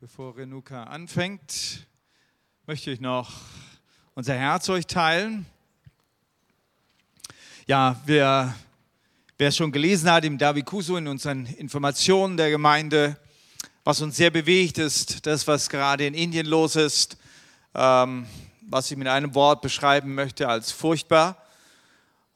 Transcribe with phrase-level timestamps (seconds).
[0.00, 1.84] Bevor Renuka anfängt,
[2.68, 3.32] möchte ich noch
[4.14, 5.44] unser Herz euch teilen.
[7.66, 8.54] Ja, wer,
[9.38, 13.16] wer schon gelesen hat im Davikusu in unseren Informationen der Gemeinde,
[13.82, 17.16] was uns sehr bewegt, ist das, was gerade in Indien los ist,
[17.74, 18.28] ähm,
[18.68, 21.42] was ich mit einem Wort beschreiben möchte als furchtbar.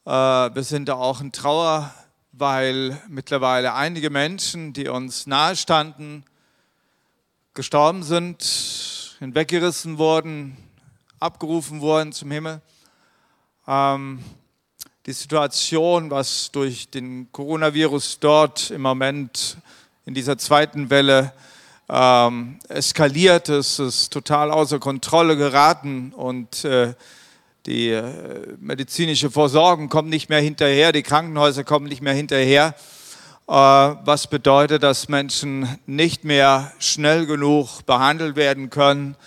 [0.03, 1.93] Äh, wir sind da auch in Trauer,
[2.33, 6.25] weil mittlerweile einige Menschen, die uns nahestanden,
[7.53, 10.57] gestorben sind, hinweggerissen wurden,
[11.19, 12.61] abgerufen wurden zum Himmel.
[13.67, 14.23] Ähm,
[15.05, 19.57] die Situation, was durch den Coronavirus dort im Moment
[20.05, 21.31] in dieser zweiten Welle
[21.89, 26.95] ähm, eskaliert ist, ist total außer Kontrolle geraten und äh,
[27.67, 32.73] die äh, medizinische Versorgung kommt nicht mehr hinterher, die Krankenhäuser kommen nicht mehr hinterher.
[33.45, 39.17] Äh, was bedeutet, dass Menschen nicht mehr schnell genug behandelt werden können.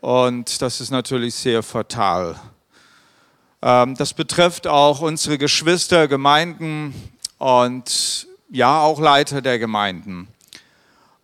[0.00, 2.36] Und das ist natürlich sehr fatal.
[3.60, 6.94] Ähm, das betrifft auch unsere Geschwister, Gemeinden
[7.38, 10.28] und ja, auch Leiter der Gemeinden.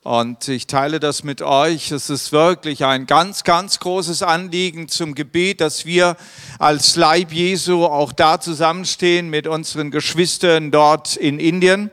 [0.02, 1.92] Und ich teile das mit euch.
[1.92, 6.16] Es ist wirklich ein ganz, ganz großes Anliegen zum Gebet, dass wir
[6.58, 11.92] als Leib Jesu auch da zusammenstehen mit unseren Geschwistern dort in Indien.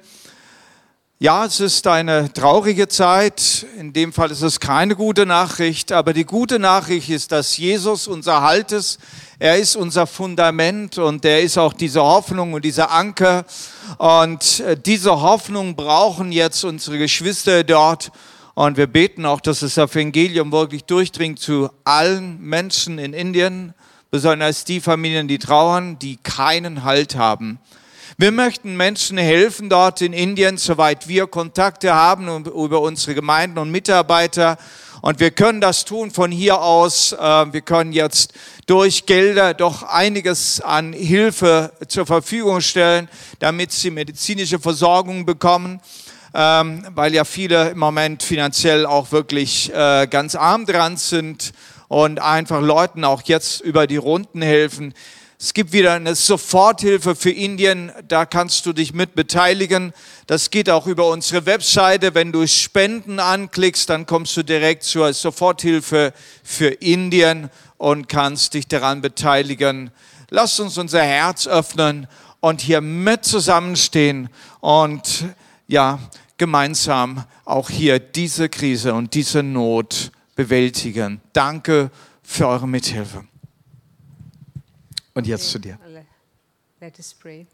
[1.24, 3.68] Ja, es ist eine traurige Zeit.
[3.78, 5.92] In dem Fall ist es keine gute Nachricht.
[5.92, 9.00] Aber die gute Nachricht ist, dass Jesus unser Halt ist.
[9.38, 13.46] Er ist unser Fundament und er ist auch diese Hoffnung und dieser Anker.
[14.00, 18.12] Und äh, diese Hoffnung brauchen jetzt unsere Geschwister dort.
[18.56, 23.76] Und wir beten auch, dass das Evangelium wirklich durchdringt zu allen Menschen in Indien,
[24.10, 27.60] besonders die Familien, die trauern, die keinen Halt haben.
[28.22, 33.72] Wir möchten Menschen helfen dort in Indien, soweit wir Kontakte haben über unsere Gemeinden und
[33.72, 34.60] Mitarbeiter.
[35.02, 37.14] Und wir können das tun von hier aus.
[37.14, 38.34] Äh, wir können jetzt
[38.68, 43.10] durch Gelder doch einiges an Hilfe zur Verfügung stellen,
[43.40, 45.82] damit sie medizinische Versorgung bekommen
[46.34, 51.52] ähm, weil ja viele im Moment finanziell auch wirklich äh, ganz arm dran sind
[51.88, 54.94] und einfach Leuten auch jetzt über die Runden helfen.
[55.44, 59.92] Es gibt wieder eine Soforthilfe für Indien, da kannst du dich mit beteiligen.
[60.28, 62.14] Das geht auch über unsere Webseite.
[62.14, 66.14] Wenn du Spenden anklickst, dann kommst du direkt zur Soforthilfe
[66.44, 67.50] für Indien
[67.80, 69.90] und kannst dich daran beteiligen.
[70.30, 72.06] Lass uns unser Herz öffnen
[72.40, 75.26] und hier mit zusammenstehen und
[75.68, 75.98] ja,
[76.38, 81.20] gemeinsam auch hier diese Krise und diese Not bewältigen.
[81.34, 81.90] Danke
[82.22, 83.24] für eure Mithilfe.
[85.14, 85.78] Und jetzt zu dir.
[86.80, 87.46] Let us pray.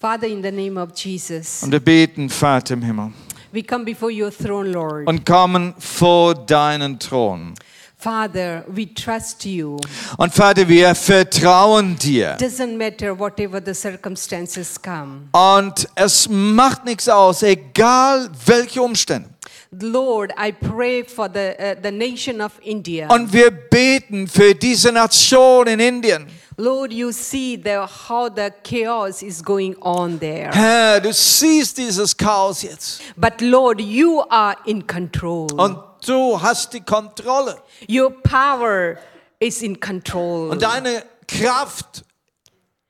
[0.00, 3.12] Father, in the name of Jesus, Und wir beten, Vater im Himmel,
[3.52, 5.06] we come before your throne, Lord.
[5.06, 7.54] und kommen vor deinen Thron.
[7.96, 9.76] Father, we trust you.
[10.16, 12.36] Und Vater, wir vertrauen dir.
[12.38, 15.28] Doesn't matter whatever the circumstances come.
[15.32, 19.29] Und es macht nichts aus, egal welche Umstände.
[19.72, 23.06] Lord, I pray for the, uh, the nation of India.
[23.08, 26.26] Und wir beten für diese Nation in Indien.
[26.56, 30.50] Lord, you see the, how the chaos is going on there.
[30.52, 33.00] Herr, du siehst dieses Chaos jetzt.
[33.16, 35.48] But Lord, you are in control.
[35.52, 37.62] Und du hast die Kontrolle.
[37.88, 38.98] Your power
[39.38, 40.50] is in control.
[40.50, 42.04] Und deine Kraft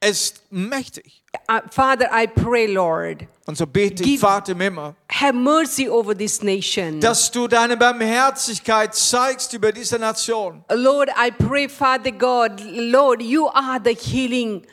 [0.01, 1.23] ist mächtig.
[1.49, 6.15] Uh, Father, I pray, Lord, Und so bete ich, Vater im Himmel, have mercy over
[6.15, 7.01] this nation.
[7.01, 10.65] dass du deine Barmherzigkeit zeigst über diese Nation.
[10.71, 14.67] Lord, I pray, Father God, Lord, you are the healing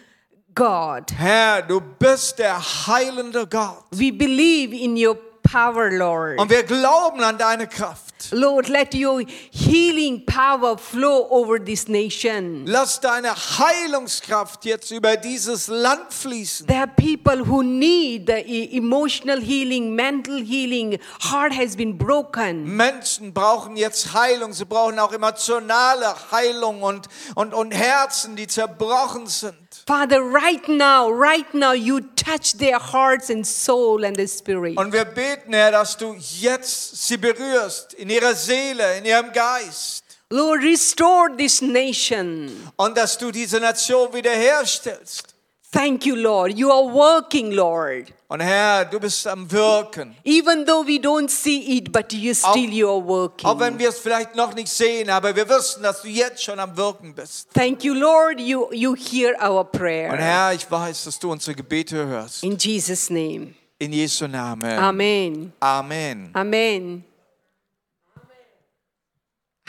[0.56, 1.12] God.
[1.16, 3.84] Herr, du bist der heilende Gott.
[3.92, 5.16] We believe in your
[5.52, 6.40] power, Lord.
[6.40, 8.08] Und wir glauben an deine Kraft.
[8.32, 9.22] Lord, let your
[9.52, 12.66] healing power flow over this nation.
[12.66, 16.68] Lass deine Heilungskraft jetzt über dieses Land fließen.
[16.68, 21.00] There are people who need the e- emotional healing, mental healing.
[21.32, 22.76] Heart has been broken.
[22.76, 24.52] Menschen brauchen jetzt Heilung.
[24.54, 29.56] Sie brauchen auch emotionale Heilung und, und, und Herzen, die zerbrochen sind.
[29.88, 34.78] Father, right now, right now, you touch their hearts and soul and the spirit.
[34.78, 40.04] Und wir beten, Herr, dass du jetzt sie berührst in ihrer Seele, in ihrem Geist.
[40.30, 42.52] Lord, restore this nation.
[42.76, 45.37] Und dass du diese Nation wiederherstellst.
[45.78, 46.58] Thank you, Lord.
[46.58, 48.12] You are working, Lord.
[48.30, 50.16] Und Herr, du bist am Wirken.
[50.24, 53.48] Even though we don't see it, but you still you are working.
[53.48, 56.60] Auch wenn wir es vielleicht noch nicht sehen, aber wir wissen, dass du jetzt schon
[56.60, 57.50] am Wirken bist.
[57.54, 58.40] Thank you, Lord.
[58.40, 60.18] You you hear our Und prayer.
[60.18, 62.44] Herr, ich weiß, dass du unsere Gebete hörst.
[62.44, 63.54] In Jesus' name.
[63.78, 64.80] In Jesu Namen.
[64.80, 65.54] Amen.
[65.60, 66.32] Amen.
[66.34, 67.04] Amen.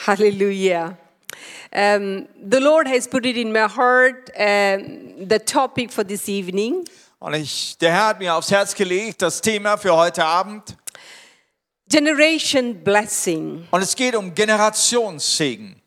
[0.07, 0.97] Hallelujah.
[1.71, 6.85] Um, the Lord has put it in my heart, um, the topic for this evening.
[7.21, 10.77] Und ich, der Herr hat mir aufs Herz gelegt, das Thema für heute Abend.
[11.89, 13.67] Generation blessing.
[13.71, 15.81] Und es geht um Generationssegen.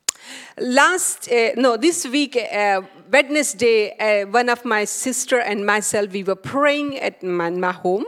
[0.57, 6.23] Last, uh, no, this week, uh, Wednesday, uh, one of my sister and myself, we
[6.23, 8.05] were praying at my, my home.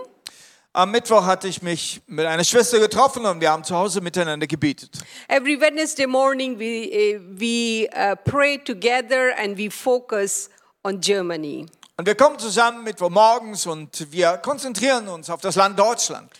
[0.75, 4.47] Am Mittwoch hatte ich mich mit einer Schwester getroffen und wir haben zu Hause miteinander
[4.47, 4.89] gebetet.
[5.27, 10.49] Every Wednesday morning, we, uh, we uh, pray together and we focus
[10.83, 11.67] on Germany.
[11.95, 16.31] Und wir kommen zusammen Mittwochmorgens und wir konzentrieren uns auf das Land Deutschland.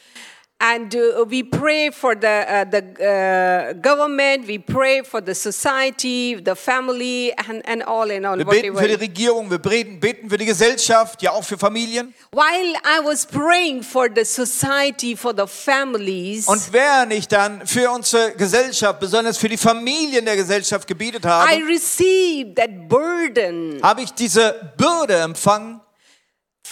[0.65, 6.35] And uh, we pray for the, uh, the uh, government, we pray for the society,
[6.35, 8.37] the family, and, and all in all.
[8.37, 8.93] Wir beten für die.
[8.93, 12.13] Regierung, wir beten beten für die Gesellschaft, ja auch für Familien.
[12.31, 17.91] While I was praying for the society, for the families, Und während ich dann für
[17.91, 24.01] unsere Gesellschaft, besonders für die Familien der Gesellschaft gebetet I habe, received that burden habe
[24.01, 25.81] ich diese Bürde empfangen,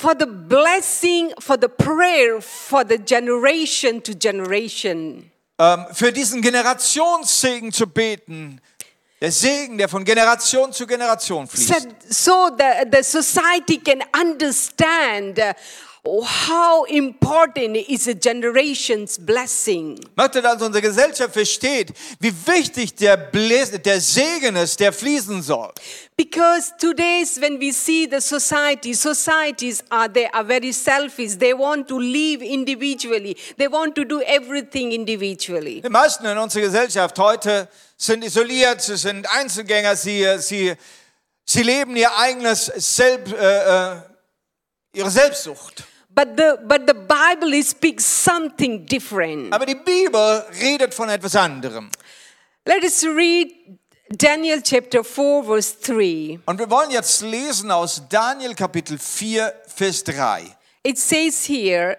[0.02, 5.30] for the blessing, for the prayer, for the generation to generation.
[5.60, 8.60] ähm, für diesen Generationssegen zu beten.
[9.22, 11.88] Der Segen, der von Generation zu Generation So, fließt.
[12.10, 15.40] so the, the society can understand
[16.04, 20.00] how important is a generation's blessing.
[20.16, 25.72] Möchte, dass unsere Gesellschaft versteht, wie wichtig der, der Segen ist, der fließen soll.
[26.18, 31.38] Because today's when we see the society, societies are they are very selfish.
[31.38, 33.38] They want to live individually.
[33.58, 35.82] They want to do everything individually.
[35.82, 40.74] Die meisten in unserer Gesellschaft heute sind isoliert, sie sind Einzelgänger, sie, sie,
[41.46, 44.02] sie leben ihr eigenes Selb, äh, äh,
[44.94, 45.91] ihre Selbstsucht.
[46.14, 49.54] But the but the Bible speaks something different.
[49.54, 51.90] Aber die Bibel redet von etwas anderem.
[52.66, 53.50] Let us read
[54.10, 56.40] Daniel chapter 4 verse 3.
[56.46, 60.56] Und wir wollen jetzt lesen aus Daniel Kapitel 4, Vers 3.
[60.84, 61.98] It says here,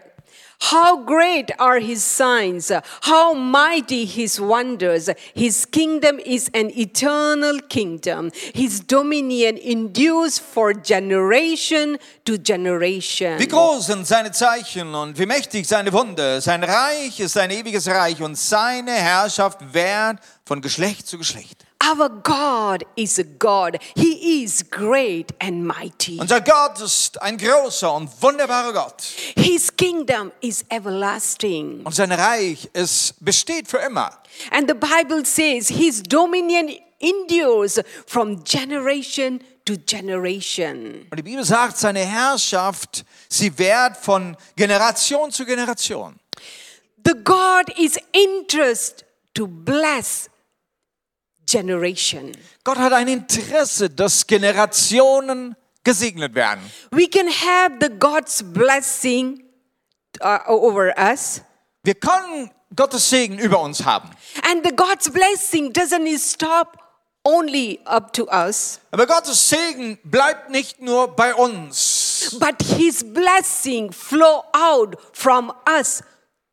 [0.71, 2.71] How great are his signs,
[3.03, 5.11] how mighty his wonders.
[5.35, 8.31] His kingdom is an eternal kingdom.
[8.55, 13.39] His dominion endures for generation to generation.
[13.39, 16.41] Wie groß sind seine Zeichen und wie mächtig seine Wunder.
[16.41, 21.67] Sein Reich ist ein ewiges Reich und seine Herrschaft währt von Geschlecht zu Geschlecht.
[21.83, 23.79] Our God is a God.
[23.97, 26.19] He is great and mighty.
[26.21, 29.03] Unser Gott ist ein großer und wunderbarer Gott.
[29.37, 31.83] His kingdom is everlasting.
[31.85, 34.13] Und sein Reich ist, besteht für immer.
[34.53, 36.71] And the Bible says his dominion
[37.01, 41.07] endures from generation to generation.
[41.11, 46.19] Und die Bibel sagt, seine Herrschaft, sie währt von Generation zu Generation.
[47.05, 49.05] The God is interested
[49.35, 50.29] to bless
[51.47, 52.33] generation.
[52.65, 56.61] Gott hat ein Interesse, dass Generationen gesegnet werden.
[56.91, 59.43] We can have the God's blessing
[60.21, 61.41] uh, over us.
[61.85, 64.11] Wir können Gottes Segen über uns haben.
[64.49, 66.79] And the God's blessing doesn't stop
[67.25, 73.93] only up to us, Aber Gottes Segen bleibt nicht nur bei uns, but his blessing
[73.93, 76.03] flow out from us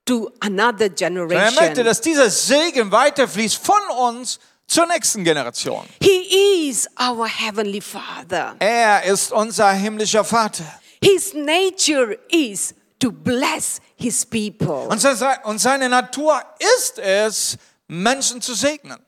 [0.05, 1.85] to another sondern er möchte, generation.
[1.85, 5.85] dass dieser Segen weiterfließt von uns zur nächsten Generation.
[6.01, 8.55] He is our heavenly Father.
[8.59, 10.63] Er ist unser himmlischer Vater.
[11.01, 14.87] His nature is to bless his people.
[14.87, 16.41] Und se- und seine Natur
[16.77, 17.57] ist es,
[17.87, 18.99] Menschen zu segnen.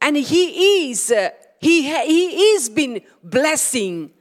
[0.00, 4.12] And he is, uh, he, he is been blessing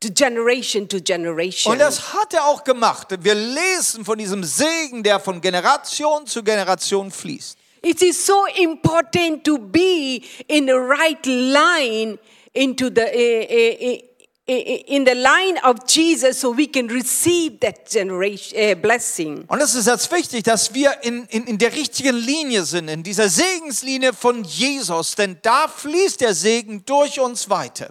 [0.00, 1.72] to generation to generation.
[1.72, 3.08] Und das hat er auch gemacht.
[3.20, 7.58] Wir lesen von diesem Segen, der von Generation zu Generation fließt.
[7.84, 12.18] It is so important to be in the right line
[12.54, 13.98] into the uh, uh,
[14.46, 14.52] uh,
[14.88, 19.44] in the line of Jesus so we can receive that generation blessing.
[19.48, 23.02] Und es ist jetzt wichtig, dass wir in, in, in der richtigen Linie sind, in
[23.02, 27.90] dieser Segenslinie von Jesus, denn da fließt der Segen durch uns weiter.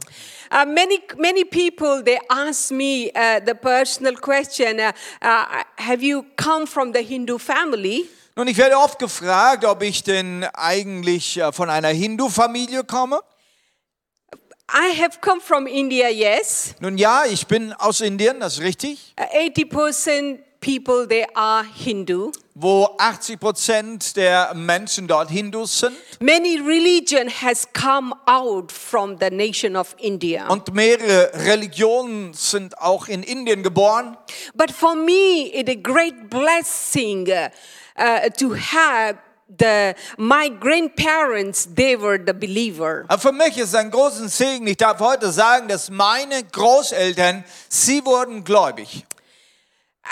[0.51, 6.25] Uh, many many people they ask me uh, the personal question: uh, uh, Have you
[6.35, 8.09] come from the Hindu family?
[8.35, 13.19] Nun, ich werde oft gefragt, ob ich denn eigentlich äh, von einer Hindu-Familie komme.
[14.71, 16.09] I have come from India.
[16.09, 21.63] Yes, Nun ja, ich bin aus Indien, das ist richtig, eighty percent people they are
[21.75, 22.31] Hindu.
[22.55, 29.29] wo 80 Prozent der Menschen dort Hindus sind Many religion has come out from the
[29.29, 30.47] nation of India.
[30.47, 34.17] und mehrere Religionen sind auch in Indien geboren.
[34.55, 37.27] But for me, it's a great blessing
[37.97, 39.17] uh, to have
[39.59, 43.05] the my grandparents they were the believer.
[43.07, 44.65] Aber für mich ist ein großen Segen.
[44.67, 49.05] Ich darf heute sagen, dass meine Großeltern, sie wurden gläubig.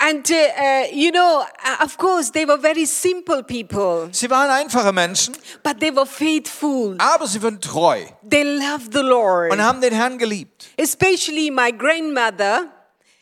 [0.00, 4.48] And uh, uh, you know, uh, of course, they were very simple people, Sie waren
[4.50, 6.96] einfache Menschen, but they were faithful.
[6.98, 9.52] aber sie waren treu They loved the Lord.
[9.52, 10.68] und haben den Herrn geliebt.
[10.78, 12.68] Especially my grandmother,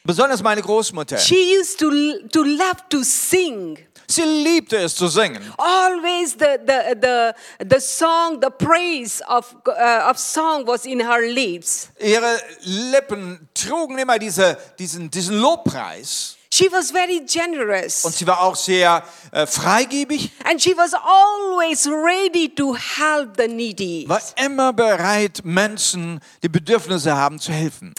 [0.05, 1.19] Besonders meine Großmutter.
[1.19, 1.91] she used to
[2.33, 3.77] to love to sing.
[4.11, 5.41] Sie liebte es zu singen.
[5.57, 11.21] Always the the the, the song, the praise of uh, of song was in her
[11.33, 11.91] lips.
[12.01, 16.37] Ihre Lippen trugen immer diese, diesen, diesen Lobpreis.
[16.53, 18.05] She was very generous.
[18.05, 23.47] Und sie war auch sehr äh, freigebig, And she was always ready to help the
[23.47, 24.05] needy.
[24.09, 27.95] war immer bereit, Menschen, die Bedürfnisse haben, zu helfen.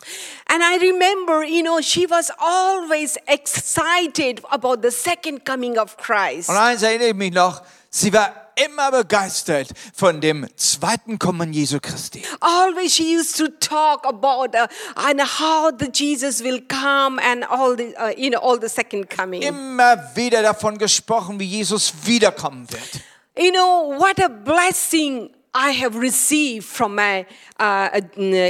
[0.48, 6.50] And I remember, you know, she was always excited about the second coming of Christ.
[6.50, 11.80] Und eins erinnere ich mich noch, sie war immer begeistert von dem zweiten Kommen Jesu
[11.80, 12.24] Christi.
[12.40, 17.76] Always she used to talk about uh, and how the Jesus will come and all
[17.76, 19.42] the, uh, you know, all the second coming.
[19.42, 23.02] Immer wieder davon gesprochen, wie Jesus wiederkommen wird.
[23.38, 27.26] You know, what a blessing I have received from my
[27.60, 28.00] uh,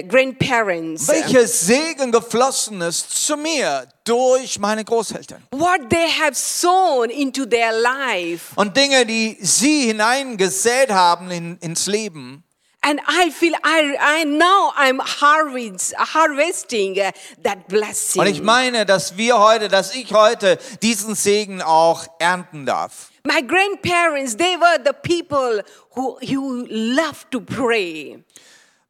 [0.08, 1.08] grandparents.
[1.08, 5.42] Welches Segen geflossen ist zu mir durch meine Großeltern.
[5.52, 8.54] What they have sown into their life.
[8.56, 12.44] Und Dinge, die sie hineingesät haben in, ins Leben.
[12.84, 17.12] And I feel I, I now I'm harvest, harvesting uh,
[17.44, 18.22] that blessing.
[18.22, 23.11] Und ich meine, dass wir heute, dass ich heute diesen Segen auch ernten darf.
[23.24, 25.62] My grandparents, they were the people
[25.92, 28.18] who, who loved to pray.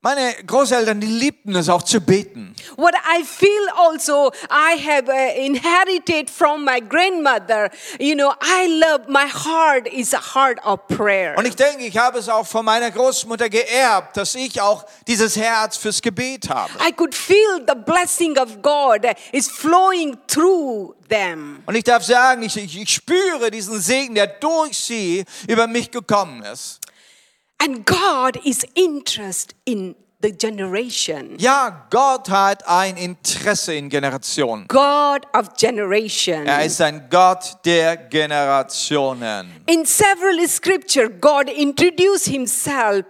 [0.04, 2.56] Meine Großeltern, die liebten es auch zu beten.
[2.76, 7.70] What I feel also, I have uh, inherited from my grandmother.
[8.00, 11.38] You know, I love, my heart is a heart of prayer.
[11.38, 15.36] Und ich denke, ich habe es auch von meiner Großmutter geerbt, dass ich auch dieses
[15.36, 16.72] Herz fürs Gebet habe.
[16.84, 21.62] I could feel the blessing of God is flowing through them.
[21.68, 25.92] Und ich darf sagen, ich, ich, ich spüre diesen Segen, der durch sie über mich
[25.92, 26.81] gekommen ist.
[27.64, 31.38] And God is interested in the generation.
[31.38, 34.66] Ja, Gott hat ein Interesse in Generationen.
[34.68, 36.48] God of generation.
[36.48, 39.52] Er ist ein Gott der Generationen.
[39.68, 43.06] In several scripture, God introduced himself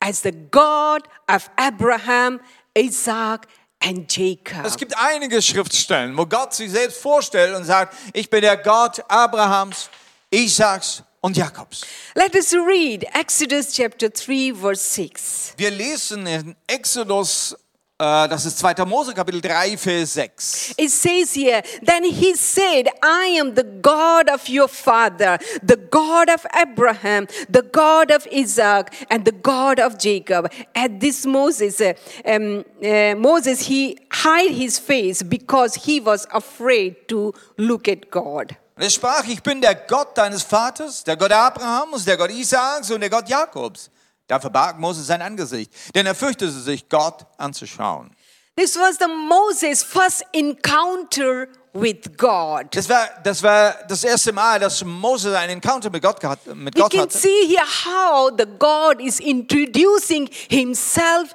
[0.00, 2.40] as the God of Abraham,
[2.76, 3.46] Isaac,
[3.80, 4.64] and Jacob.
[4.64, 9.00] Es gibt einige Schriftstellen, wo Gott sich selbst vorstellt und sagt, ich bin der Gott
[9.08, 9.88] Abrahams,
[10.30, 11.84] Isaaks und Jakobs.
[12.14, 15.54] Let us read Exodus chapter 3, verse 6.
[15.56, 17.56] Wir lesen in Exodus,
[17.98, 18.84] äh, das ist 2.
[18.86, 20.74] Mose Kapitel 3, Vers 6.
[20.78, 26.30] It says here, Then he said, I am the God of your father, the God
[26.30, 30.48] of Abraham, the God of Isaac, and the God of Jacob.
[30.76, 37.08] At this Moses, uh, um, uh, Moses, he hid his face because he was afraid
[37.08, 38.56] to look at God.
[38.76, 42.90] Und er sprach, ich bin der Gott deines Vaters, der Gott Abrahams, der Gott Isaaks
[42.90, 43.90] und der Gott Jakobs.
[44.26, 48.10] Da verbarg Moses sein Angesicht, denn er fürchtete sich, Gott anzuschauen.
[48.56, 52.66] This was the Moses' first encounter with God.
[52.74, 56.20] Das war, das war das erste Mal, dass Moses einen Encounter mit Gott,
[56.54, 57.16] mit You can hatte.
[57.16, 61.34] see here how the God is introducing himself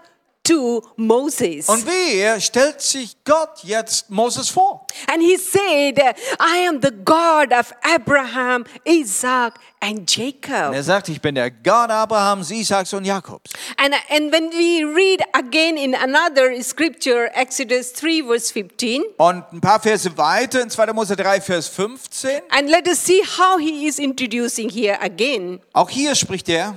[0.52, 1.70] to Moses.
[1.70, 4.86] Und wie eh, stellt sich Gott jetzt Moses vor?
[5.08, 5.98] And he said,
[6.40, 10.74] I am the God of Abraham, Isaac, and Und Jacob.
[10.74, 13.52] er sagt, ich bin der Gott Abrahams, Isaaks und Jakobs.
[13.78, 19.60] And, and when we read again in another scripture, Exodus 3, verse 15, Und ein
[19.60, 20.94] paar Verse weiter in 2.
[20.94, 22.42] Mose 3, Vers 15.
[22.52, 25.60] and let us see how he is introducing here again.
[25.74, 26.76] Auch hier spricht er,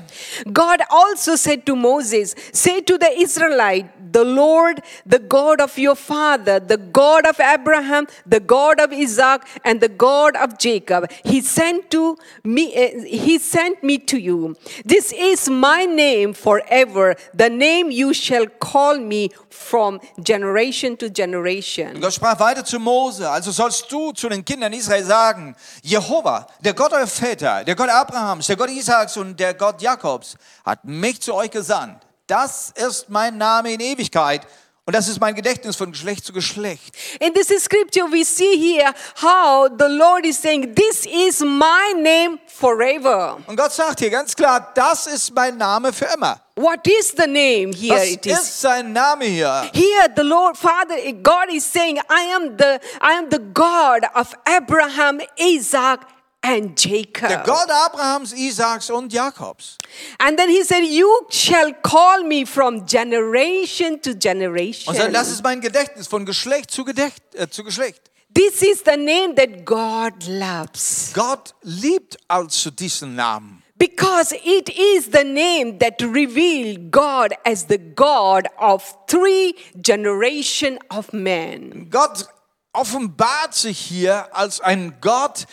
[0.53, 5.97] God also said to Moses, Say to the Israelite, the Lord, the God of your
[5.97, 11.43] father, the God of Abraham, the God of Isaac, and the God of Jacob, He
[11.43, 12.65] sent to me.
[12.75, 14.57] uh, he sent me to you.
[14.85, 21.17] This is my name forever, the name you shall call me from generation to Und
[21.17, 22.01] generation.
[22.01, 26.75] Gott sprach weiter zu Mose, also sollst du zu den Kindern Israel sagen, Jehova, der
[26.75, 31.21] Gott eurer Väter, der Gott Abrahams, der Gott Isaaks und der Gott Jakobs, hat mich
[31.21, 31.99] zu euch gesandt.
[32.27, 34.47] Das ist mein Name in Ewigkeit
[34.87, 36.95] und das ist mein Gedächtnis von Geschlecht zu Geschlecht.
[37.21, 42.39] In this scripture, we see here how the Lord is saying, This is my name
[42.47, 43.39] forever.
[43.47, 46.41] Und Gott sagt hier ganz klar, das ist mein Name für immer.
[46.57, 47.97] What is the name here?
[47.97, 49.71] Das It is ist sein Name hier.
[49.75, 54.35] here the Lord Father God is saying, I am the I am the God of
[54.47, 56.01] Abraham, Isaac,
[56.45, 57.29] and Jacob.
[57.29, 59.79] Der Gott Abrahams, Isaaks und Jakobs.
[60.19, 64.95] And then he said, You shall call me from generation to generation.
[64.95, 68.11] Und sagt, das ist mein Gedächtnis von Geschlecht zu, Gedächt, äh, zu Geschlecht.
[68.35, 71.13] This is the name that God loves.
[71.15, 73.63] Gott liebt also diesen Namen.
[73.77, 81.13] Because it is the name that reveal God as the God of three generation of
[81.13, 81.89] men.
[81.91, 82.29] Gott
[82.73, 85.47] offenbart sich hier als ein Gott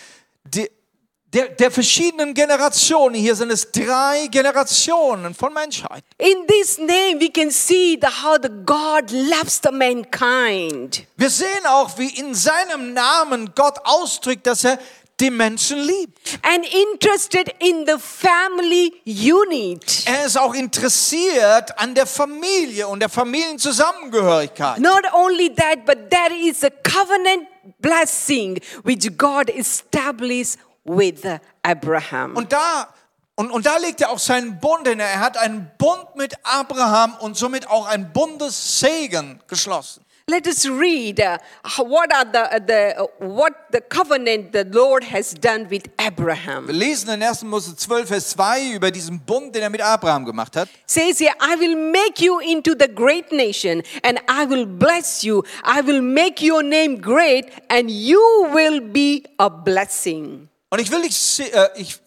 [1.34, 3.16] der, der verschiedenen Generationen.
[3.16, 6.04] Hier sind es drei Generationen von Menschheit.
[6.18, 11.06] In this name, we can see the, how the God loves the mankind.
[11.16, 14.78] Wir sehen auch, wie in seinem Namen Gott ausdrückt, dass er
[15.22, 16.40] die Menschen liebt.
[16.42, 20.04] and interested in the family unit.
[20.06, 24.80] Er ist auch interessiert an der Familie und der Familienzusammengehörigkeit.
[24.80, 27.48] Not only that, but there is a covenant
[27.80, 31.24] blessing which God established with
[31.64, 32.36] Abraham.
[32.36, 32.88] Und da,
[33.36, 35.00] und, und da legt er auch seinen Bund hin.
[35.00, 40.04] Er hat einen Bund mit Abraham und somit auch einen Bundessegen geschlossen.
[40.28, 41.38] Let us read uh,
[41.84, 46.08] what are the, uh, the uh, what the covenant the Lord has done with Wir
[46.08, 46.70] Abraham.
[46.70, 47.44] lesen in 1.
[47.44, 50.70] Mose 12, Vers 2 über diesen Bund, den er mit Abraham gemacht hat.
[50.86, 55.44] Says here, I will make you into the great nation, and I will bless you.
[55.66, 58.22] I will make your name great, and you
[58.54, 60.48] will be a blessing.
[60.72, 62.00] Und ich will dich, äh, ich,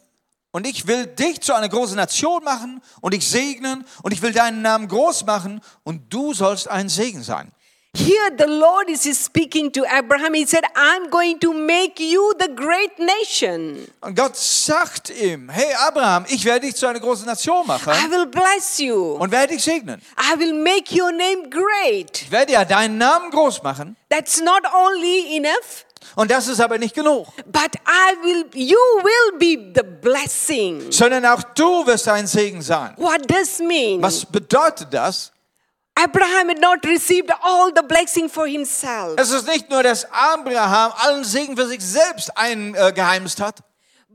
[0.51, 4.33] und ich will dich zu einer großen Nation machen und dich segnen und ich will
[4.33, 7.53] deinen Namen groß machen und du sollst ein Segen sein.
[7.97, 10.35] Here, the Lord is speaking to Abraham.
[10.35, 13.87] He said, I'm going to make you the great nation.
[14.01, 18.11] Und Gott sagt ihm, hey Abraham, ich werde dich zu einer großen Nation machen I
[18.11, 19.13] will bless you.
[19.15, 20.03] und werde dich segnen.
[20.19, 22.23] I will make your name great.
[22.23, 25.85] Ich werde ja deinen Namen groß machen That's not only enough,
[26.17, 30.91] und das ist aber nicht genug, but I will, you will be the blessing.
[30.91, 32.95] sondern auch du wirst ein Segen sein.
[32.97, 34.03] What does mean?
[34.03, 35.31] Was bedeutet das?
[35.97, 40.93] Abraham had not received all the blessing for himself, Es ist nicht nur, dass Abraham
[40.97, 43.61] allen Segen für sich selbst eingeheimst hat.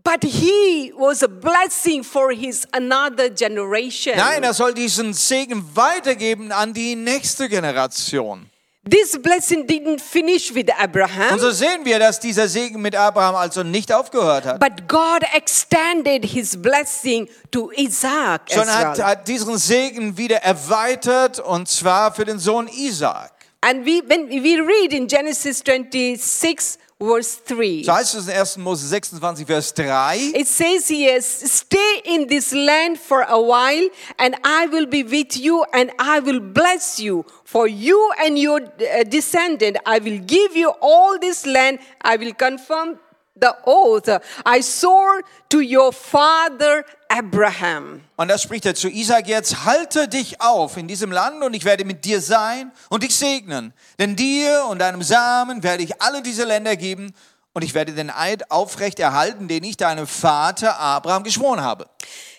[0.03, 4.15] but he was a blessing for his another generation.
[4.17, 8.49] Nein, er soll diesen Segen weitergeben an die nächste Generation.
[8.87, 11.33] This blessing didn't finish with Abraham.
[11.33, 15.21] Und so sehen wir, dass dieser Segen mit Abraham also nicht aufgehört hat, But God
[15.33, 19.05] extended his blessing to Isaac sondern hat, well.
[19.05, 23.33] hat diesen Segen wieder erweitert und zwar für den Sohn Isaak.
[23.61, 28.57] And we, when we read in Genesis 26, verse 3, So heißt es in 1.
[28.57, 30.33] Mose 26, Vers 3.
[30.35, 35.37] it says here, Stay in this land for a while, and I will be with
[35.37, 37.25] you, and I will bless you.
[37.45, 41.79] For you and your uh, descendant, I will give you all this land.
[42.01, 42.99] I will confirm
[43.39, 44.09] the oath
[44.45, 48.01] I swore to your father Abraham.
[48.17, 51.65] Und da spricht er zu Isaak jetzt, halte dich auf in diesem Land und ich
[51.65, 53.73] werde mit dir sein und dich segnen.
[53.97, 57.13] Denn dir und deinem Samen werde ich alle diese Länder geben
[57.53, 61.89] und ich werde den Eid aufrecht erhalten, den ich deinem Vater Abraham geschworen habe.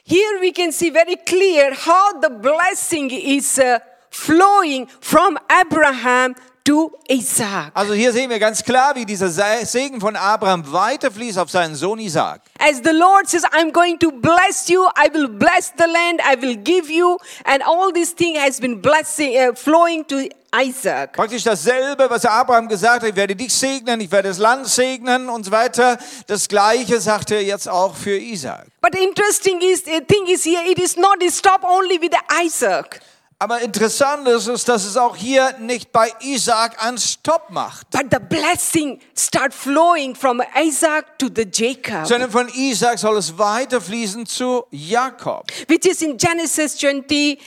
[0.05, 3.81] Here we can see very clear how the blessing is uh,
[4.11, 7.71] flowing from Abraham to Isaac.
[7.75, 11.75] Also hier sehen wir ganz klar, wie dieser Se- Segen von Abraham weiterfließt auf seinen
[11.75, 12.43] Sohn Isaak.
[12.59, 16.41] As the Lord says, I'm going to bless you, I will bless the land, I
[16.41, 21.13] will give you, and all this thing has been blessing, uh, flowing to Isaac.
[21.13, 25.29] Praktisch dasselbe, was Abraham gesagt hat, ich werde dich segnen, ich werde das Land segnen
[25.29, 25.97] und so weiter.
[26.27, 28.67] Das gleiche sagt er jetzt auch für Isaak.
[28.83, 32.11] But interesting is, the thing is here, it is not stop only with
[32.45, 33.01] Isaac,
[33.43, 38.03] Aber interessant ist, ist, dass es auch hier nicht bei Isaak einen Stopp macht, but
[38.11, 44.27] the blessing start flowing from Isaac to the Jacob, sondern von Isaak soll es weiterfließen
[44.27, 45.47] zu Jakob.
[45.69, 47.39] which is in Genesis 28,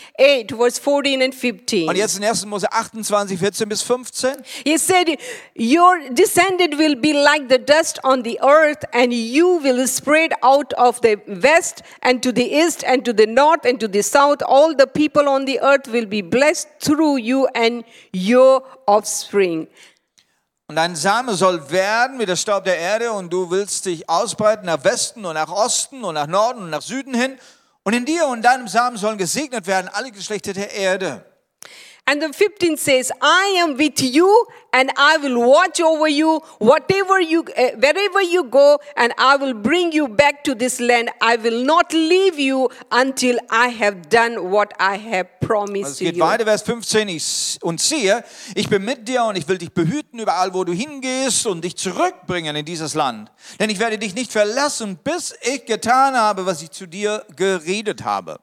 [0.49, 1.87] verse 14 and 15.
[1.87, 2.43] Und jetzt in 1.
[2.47, 4.37] Mose 28, 14 bis 15.
[4.65, 5.19] He said,
[5.55, 10.73] Your descendant will be like the dust on the earth, and you will spread out
[10.73, 14.41] of the west and to the east and to the north and to the south.
[14.41, 17.83] All the people on the earth will be blessed through you and
[18.15, 19.67] your offspring.
[20.67, 24.65] Und dein Same soll werden wie der Staub der Erde und du willst dich ausbreiten
[24.65, 27.37] nach Westen und nach Osten und nach Norden und nach Süden hin.
[27.83, 31.25] Und in dir und deinem Samen sollen gesegnet werden alle Geschlechter der Erde.
[32.05, 37.21] And the 15 says, I am with you and I will watch over you whatever
[37.21, 41.11] you uh, wherever you go and I will bring you back to this land.
[41.21, 45.97] I will not leave you until I have done what I have Also promised es
[45.99, 46.23] to geht you.
[46.25, 47.07] weiter, Vers 15.
[47.07, 48.21] Ich, und siehe,
[48.55, 51.77] ich bin mit dir und ich will dich behüten überall, wo du hingehst und dich
[51.77, 53.31] zurückbringen in dieses Land.
[53.61, 58.03] Denn ich werde dich nicht verlassen, bis ich getan habe, was ich zu dir geredet
[58.03, 58.39] habe.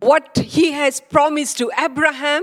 [0.00, 2.42] What he has promised to Abraham,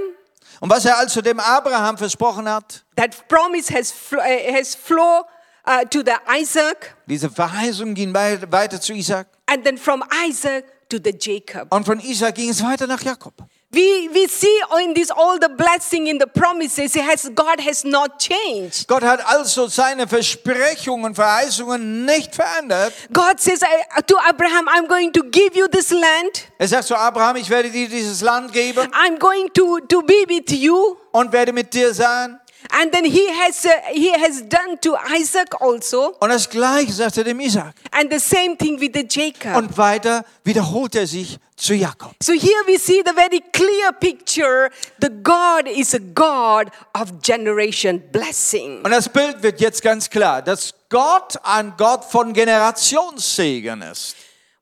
[0.64, 5.26] Und was er also dem Abraham versprochen hat, that promise has, fl- uh, has flow
[5.68, 9.28] uh, to the Isaac diese Verheißung ging wei- weiter zu Isaac.
[9.48, 11.68] and then from Isaac to the Jacob.
[11.74, 13.34] Und von Isaac ging es weiter nach Jakob.
[13.74, 18.20] We, we see in this all the blessing in the promises, has, God has not
[18.20, 18.88] changed.
[18.88, 22.94] Gott hat also seine Versprechungen Verheißungen nicht verändert.
[23.12, 23.62] God says
[24.06, 26.48] to Abraham, I'm going to give you this land.
[26.60, 30.24] Er sagt zu Abraham, ich werde dir dieses Land geben I'm going to, to be
[30.28, 30.96] with you.
[31.12, 32.40] und werde mit dir sein.
[32.72, 36.16] And then he has, uh, he has done to Isaac also.
[36.20, 37.74] Und das Gleiche sagt er dem Isaac.
[37.92, 39.56] And the same thing with the Jacob.
[39.56, 42.14] Und weiter wiederholt er sich zu Jakob.
[42.22, 44.70] So here we see the very clear picture.
[45.00, 48.82] The God is a God of generation blessing.
[48.84, 54.16] Und das Bild wird jetzt ganz klar, dass Gott ein Gott von Generationssegen ist.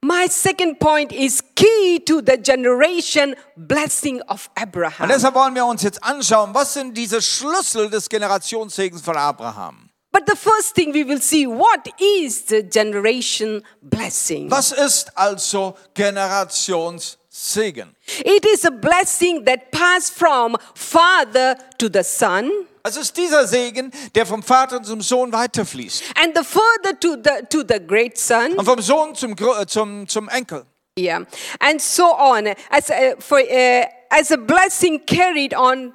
[0.03, 5.07] My second point is key to the generation blessing of Und Abraham.
[5.07, 9.89] deshalb wollen wir uns jetzt anschauen, was sind diese Schlüssel des Generationssegens von Abraham?
[10.11, 14.49] But the first thing we will see what is the generation blessing?
[14.49, 17.95] Was ist also Generationssegen?
[18.25, 22.49] It is a blessing that passed from father to the son
[22.83, 26.03] Es ist dieser Segen, der vom Vater zum Sohn weiterfließt.
[26.23, 28.53] and the further to the to the great son.
[28.57, 30.65] Und vom Sohn zum, äh, zum, zum Enkel.
[30.99, 31.25] Yeah,
[31.59, 32.47] and so on.
[32.69, 35.93] As a, for uh, as a blessing carried on,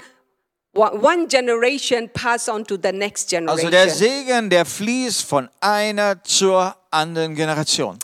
[0.74, 3.98] one generation pass on to the next Also der generation.
[3.98, 7.98] Segen, der fließt von einer zur anderen Generation.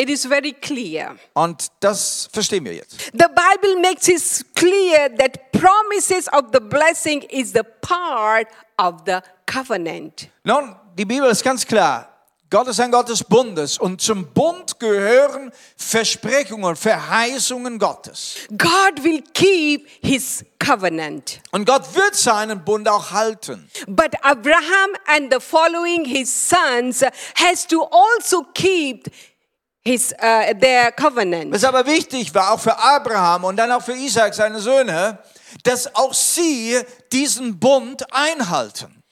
[0.00, 1.14] It is very clear.
[1.34, 2.98] Und das verstehen wir jetzt.
[3.12, 8.46] The Bible makes it clear that promises of the blessing is the part
[8.78, 10.30] of the covenant.
[10.42, 12.10] Nun, die Bibel ist ganz klar.
[12.48, 18.38] Gott ist ein Gott des Bundes und zum Bund gehören Versprechungen, Verheißungen Gottes.
[18.48, 21.40] God will keep his covenant.
[21.52, 23.70] Und Gott wird seinen Bund auch halten.
[23.86, 27.04] But Abraham and the following his sons
[27.36, 29.06] has to also keep
[29.84, 31.52] his uh, their covenant.
[31.52, 35.18] Was aber wichtig war, auch für Abraham und dann auch für Isaac, seine Söhne,
[35.64, 36.78] dass auch sie
[37.12, 39.02] diesen Bund einhalten.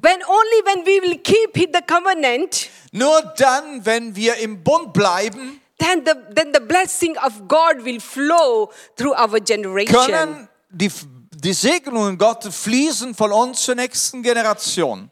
[0.00, 5.60] When only when we will keep the covenant, Nur dann, wenn wir im Bund bleiben,
[5.78, 10.06] then the then the blessing of God will flow through our generation.
[10.06, 10.90] können die,
[11.34, 15.10] die Segnungen Gottes fließen von uns zur nächsten Generation.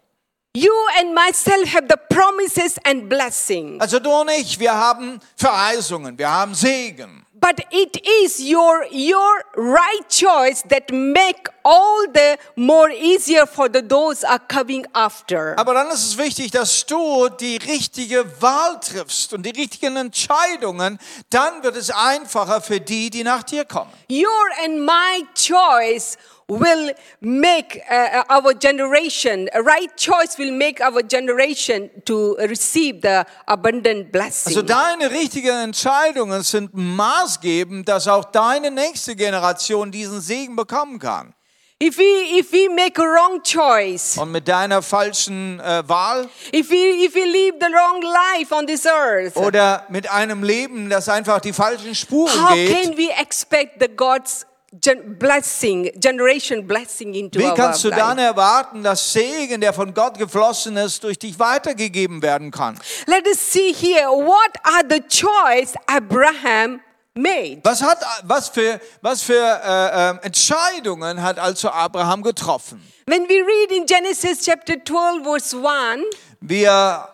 [0.56, 3.78] You and myself have the promises and blessing.
[3.78, 7.26] Also du und ich, wir haben Verheißungen, wir haben Segen.
[7.38, 13.82] But it is your your right choice that make all the more easier for the
[13.82, 15.54] those are coming after.
[15.58, 20.98] Aber dann ist es wichtig, dass du die richtige Wahl triffst und die richtigen Entscheidungen.
[21.28, 23.92] Dann wird es einfacher für die, die nach dir kommen.
[24.10, 26.16] Your and my choice
[26.48, 33.26] will make uh, our generation, a right choice will make our generation to receive the
[33.46, 34.56] abundant blessing.
[34.56, 41.32] Also deine richtigen Entscheidungen sind maßgebend, dass auch deine nächste Generation diesen Segen bekommen kann.
[41.78, 46.70] if we if we make a wrong choice, Und mit deiner falschen äh, Wahl if
[46.70, 51.08] we if we live the wrong life on this earth, oder mit einem Leben, das
[51.10, 54.46] einfach die falschen Spuren how geht, can we expect the God's
[54.80, 60.18] gen- blessing, generation blessing into wie kannst du dann erwarten, dass Segen, der von Gott
[60.18, 62.78] geflossen ist, durch dich weitergegeben werden kann?
[63.06, 66.80] Let us see here what are the choice Abraham
[67.14, 67.60] made.
[67.64, 72.82] Was, hat, was für, was für äh, äh, Entscheidungen hat also Abraham getroffen?
[73.06, 76.02] When we read in Genesis chapter 12, verse 1,
[76.40, 77.08] Wir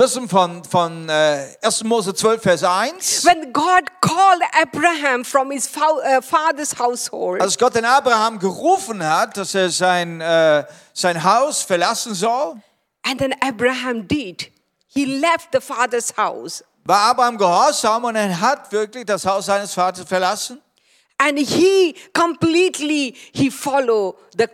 [0.00, 1.84] wissen von, von äh, 1.
[1.84, 7.74] Mose 12, Vers 1, when God called Abraham from his uh, father's household, als Gott
[7.74, 12.56] den Abraham gerufen hat, dass er sein, äh, sein Haus verlassen soll,
[13.02, 14.50] and then Abraham did.
[14.88, 19.74] He left the father's house war Abraham gehorsam und er hat wirklich das Haus seines
[19.74, 20.60] Vaters verlassen.
[21.18, 24.48] and he completely he followed the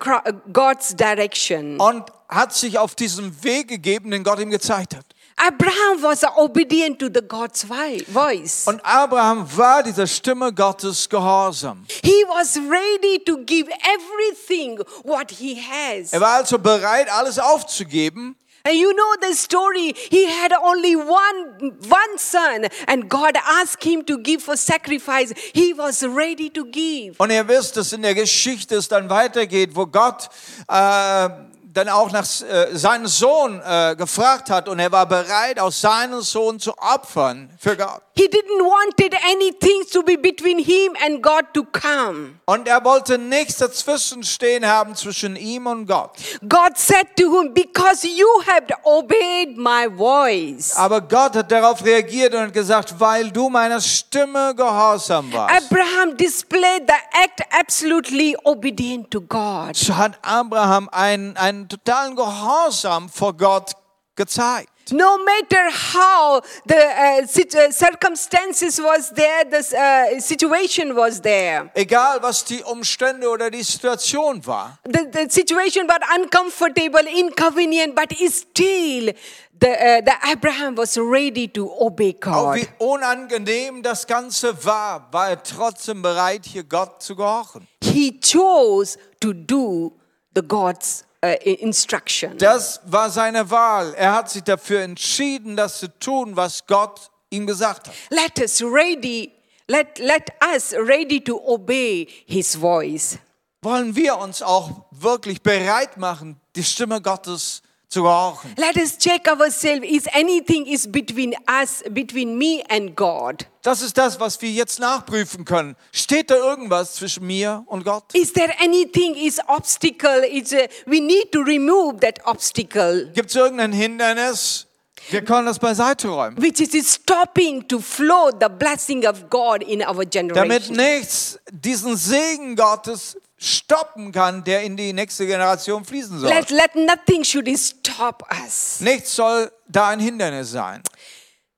[0.53, 1.79] God's direction.
[1.81, 5.07] und hat sich auf diesen Weg gegeben, den Gott ihm gezeigt hat.
[5.39, 8.67] Abraham was obedient to the God's voice.
[8.67, 11.85] Und Abraham war dieser Stimme Gottes gehorsam.
[12.03, 16.13] He was ready to give everything what he has.
[16.13, 18.35] Er war also bereit, alles aufzugeben.
[18.65, 19.95] And you know the story.
[20.11, 25.33] He had only one one son, and God asked him to give for sacrifice.
[25.55, 27.15] He was ready to give.
[27.19, 30.29] Und ihr wisst, dass in der Geschichte es dann weitergeht, wo Gott
[30.67, 31.29] äh,
[31.77, 36.23] dann auch nach äh, seinen Sohn äh, gefragt hat und er war bereit, aus seinen
[36.23, 38.03] Sohn zu opfern für Gott.
[38.19, 42.41] He didn't wanted anything to be between him and God to come.
[42.47, 46.13] Und er wollte nichts dazwischen stehen haben zwischen ihm und Gott.
[46.49, 50.75] God said to him, Because you have obeyed my voice.
[50.77, 55.71] Aber Gott hat darauf reagiert und gesagt, weil du meiner Stimme gehorsam warst.
[55.71, 59.77] Abraham displayed the act absolutely obedient to God.
[59.77, 63.73] So hat Abraham einen, einen totalen Gehorsam vor Gott
[64.17, 64.71] gezeigt.
[64.93, 71.71] No matter how the uh, uh, circumstances was there, the uh, situation was there.
[71.75, 74.79] Egal, was die Umstände oder die Situation war.
[74.85, 79.13] The, the situation was uncomfortable, inconvenient, but still
[79.61, 82.57] the, uh, the Abraham was ready to obey Auch God.
[82.57, 87.67] wie unangenehm das Ganze war, war er trotzdem bereit, hier Gott zu gehorchen.
[87.83, 89.93] He chose to do
[90.35, 92.39] the God's instruction.
[92.39, 93.95] Das war seine Wahl.
[93.95, 97.95] Er hat sich dafür entschieden, das zu tun, was Gott ihm gesagt hat.
[98.11, 99.33] Let us ready,
[99.67, 103.19] let, let us ready to obey his voice.
[103.63, 108.55] Wollen wir uns auch wirklich bereit machen, die Stimme Gottes zu gehorchen?
[108.57, 109.87] Let us check ourselves.
[109.89, 113.47] Is anything is between us, between me and God?
[113.63, 115.77] Das ist das, was wir jetzt nachprüfen können.
[115.93, 118.05] Steht da irgendwas zwischen mir und Gott?
[118.15, 120.25] Is there anything is obstacle?
[120.25, 124.67] Is uh, we need to remove that obstacle, Gibt es irgendein Hindernis?
[125.11, 126.37] Wir können das beiseite räumen.
[126.43, 130.77] which is stopping to flow the blessing of God in our Damit generation.
[130.77, 136.29] nichts diesen Segen Gottes stoppen kann, der in die nächste Generation fließen soll.
[136.29, 138.81] Let, let nothing should stop us.
[138.81, 140.83] Nichts soll da ein Hindernis sein.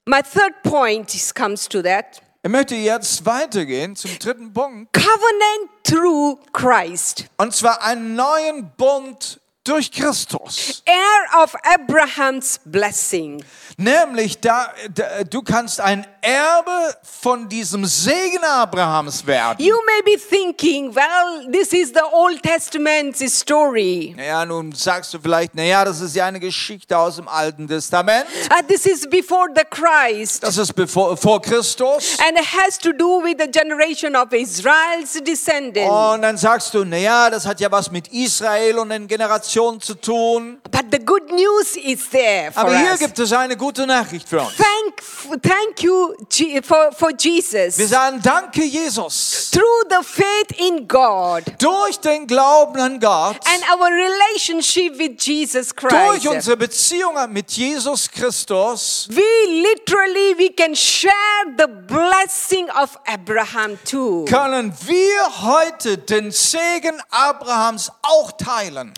[0.06, 2.22] My third point comes to that.
[2.42, 4.92] Ich möchte jetzt weitergehen zum dritten Punkt.
[4.92, 7.26] Covenant through Christ.
[7.36, 10.82] Und zwar einen neuen Bund durch Christus.
[10.86, 13.42] Heir of Abraham's blessing.
[13.76, 19.64] Nämlich, da, da, du kannst ein Erbe von diesem Segen Abrahams werden.
[19.64, 24.16] You may be thinking, well, this is the Old Testament story.
[24.18, 28.26] Ja, nun sagst du vielleicht, naja, das ist ja eine Geschichte aus dem Alten Testament.
[28.50, 30.42] Uh, this is before the Christ.
[30.42, 32.16] Das ist bevor, vor Christus.
[32.18, 35.88] And it has to do with the generation of Israel's descendants.
[35.88, 39.94] Und dann sagst du, naja, das hat ja was mit Israel und den Generationen zu
[39.94, 40.60] tun.
[40.70, 42.98] But the good news is there for Aber hier us.
[43.00, 44.52] gibt es eine gute Nachricht für uns.
[44.56, 46.14] Thank, thank you
[46.62, 47.76] for, for Jesus.
[47.78, 49.50] Wir sagen, danke Jesus.
[49.52, 55.70] Through the faith in God Durch den Glauben an Gott, and our relationship with Jesus
[55.74, 59.22] durch Christ, unsere Beziehung mit Jesus Christus, we
[59.62, 61.12] literally we can share
[61.56, 64.24] the blessing of Abraham too.
[64.26, 68.94] können wir heute den Segen Abrahams auch teilen.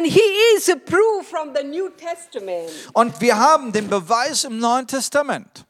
[0.00, 0.20] And he
[0.54, 2.70] is a proof from the New Testament.
[2.94, 5.66] Und wir haben den Beweis im Neuen Testament.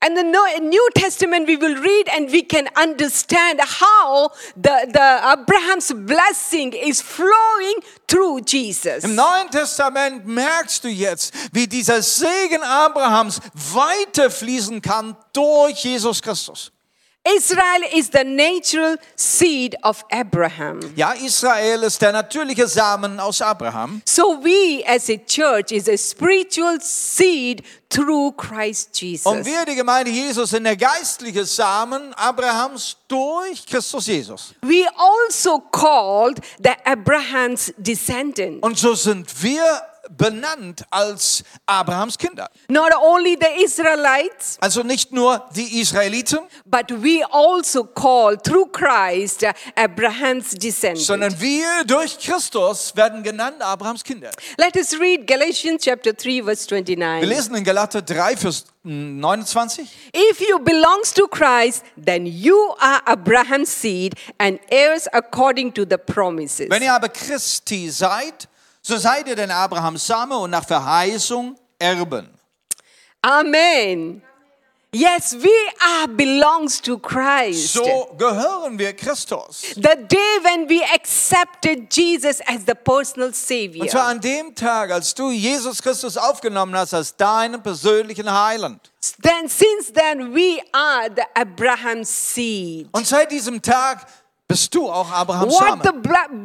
[0.00, 5.92] And the New Testament we will read and we can understand how the, the Abraham's
[5.92, 9.04] blessing is flowing through Jesus.
[9.04, 16.73] Im Neuen Testament merkst du jetzt, wie dieser Segen Abrahams weiterfließen kann durch Jesus Christus.
[17.26, 20.80] Israel is the natural seed of Abraham.
[20.94, 24.02] Ja, Israel ist der natürliche Samen aus Abraham.
[24.04, 29.24] So we as a church is a spiritual seed through Christ Jesus.
[29.24, 34.54] Und wir, die Gemeinde Jesus, sind der geistliche Samen Abrahams durch Christus Jesus.
[34.60, 38.62] We also called the Abraham's descendant.
[38.62, 39.64] Und so sind wir
[40.10, 42.48] benannt als Abrahams Kinder.
[42.68, 49.44] Not only the Israelites, Also nicht nur die Israeliten, but we also call through Christ
[49.76, 51.04] Abraham's descendant.
[51.06, 54.30] sondern wir durch Christus werden genannt Abrahams Kinder.
[54.58, 57.28] Let us read Galatians chapter 3 verse Wir 29.
[57.28, 59.88] lesen in Galater 3, Vers 29.
[60.12, 65.96] If you belongs to Christ, then you are Abraham's seed and heirs according to the
[65.96, 66.68] promises.
[66.68, 68.48] Wenn ihr aber Christi seid,
[68.86, 72.28] so seid ihr denn Abrahams Same und nach Verheißung Erben.
[73.22, 74.22] Amen.
[74.92, 77.72] Yes, we are belongs to Christ.
[77.72, 79.62] So gehören wir Christus.
[79.74, 83.82] The day when we accepted Jesus as the personal Savior.
[83.82, 88.92] Und zwar an dem Tag, als du Jesus Christus aufgenommen hast als deinen persönlichen Heiland.
[89.20, 92.88] Then since then we are the Abraham seed.
[92.92, 94.06] Und seit diesem Tag
[94.54, 95.92] bist du auch Abrahams What the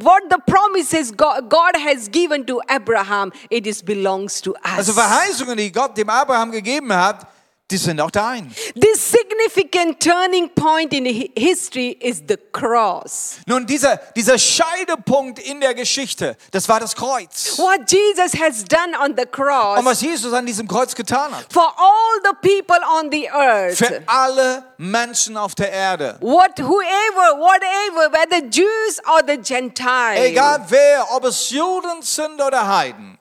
[0.03, 4.77] what the promises God, God has given to Abraham, it is belongs to us.
[4.79, 7.27] Also Verheißungen, die Gott dem Abraham gegeben hat,
[7.71, 8.53] die sind auch dein.
[8.79, 13.37] This significant turning point in hi- history is the cross.
[13.45, 17.57] Nun, dieser, dieser Scheidepunkt in der Geschichte, das war das Kreuz.
[17.57, 21.45] What Jesus has done on the Und cross was Jesus an diesem Kreuz getan hat.
[21.51, 23.77] for all the people on the earth.
[23.77, 26.17] Für alle Menschen auf der Erde.
[26.21, 30.19] What, whoever, whatever, whether Jews or the Gentiles.
[30.25, 33.17] Egal wer, ob es Juden sind oder Heiden.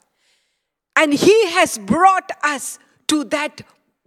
[0.95, 3.53] And he has brought us to that,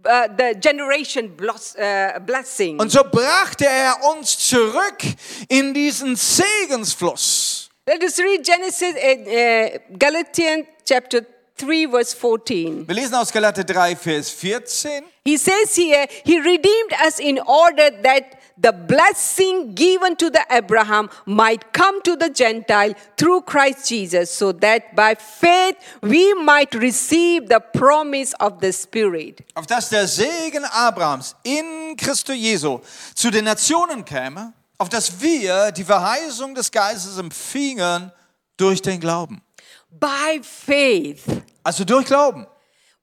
[0.04, 2.78] uh, the generation bless, uh, blessing.
[2.78, 5.02] Und so brachte er uns zurück
[5.48, 7.70] in diesen Segensfluss.
[7.86, 11.22] Let us read Genesis, uh, uh, Galatians chapter
[11.58, 12.86] 3, verse 14.
[12.86, 15.04] Wir lesen aus Galater 3, Vers 14.
[15.24, 21.08] He says here, He redeemed us in order that the blessing given to the Abraham
[21.26, 27.48] might come to the Gentile through Christ Jesus, so that by faith we might receive
[27.48, 29.42] the promise of the Spirit.
[29.54, 32.80] Auf dass der Segen Abrahams in Christo Jesu
[33.14, 38.10] zu den Nationen käme, auf dass wir die Verheißung des Geistes empfingen
[38.56, 39.42] durch den Glauben.
[39.90, 41.22] By faith,
[41.62, 42.46] Also durch Glauben.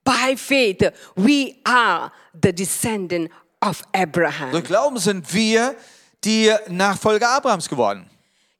[0.03, 3.29] by faith, we are the descendant
[3.61, 4.51] of Abraham.
[4.51, 5.75] Durch Glauben sind wir
[6.23, 8.09] die Nachfolger Abrahams geworden.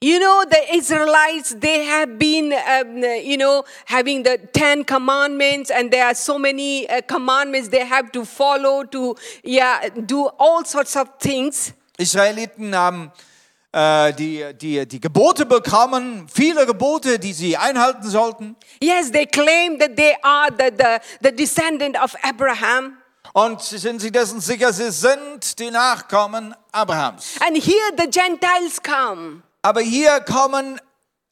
[0.02, 5.90] You know, the Israelites, they have been, um, you know, having the Ten Commandments, and
[5.90, 10.96] there are so many uh, commandments they have to follow to, yeah, do all sorts
[10.96, 11.74] of things.
[11.98, 13.12] Israeliten haben
[13.72, 18.56] äh, die, die, die Gebote bekommen, viele Gebote, die sie einhalten sollten.
[18.80, 22.96] Yes, they claim that they are the, the, the descendant of Abraham.
[23.32, 27.34] Und sie sind sich dessen sicher, sie sind die Nachkommen Abrahams.
[27.40, 29.42] And here the Gentiles come.
[29.62, 30.80] Aber hier kommen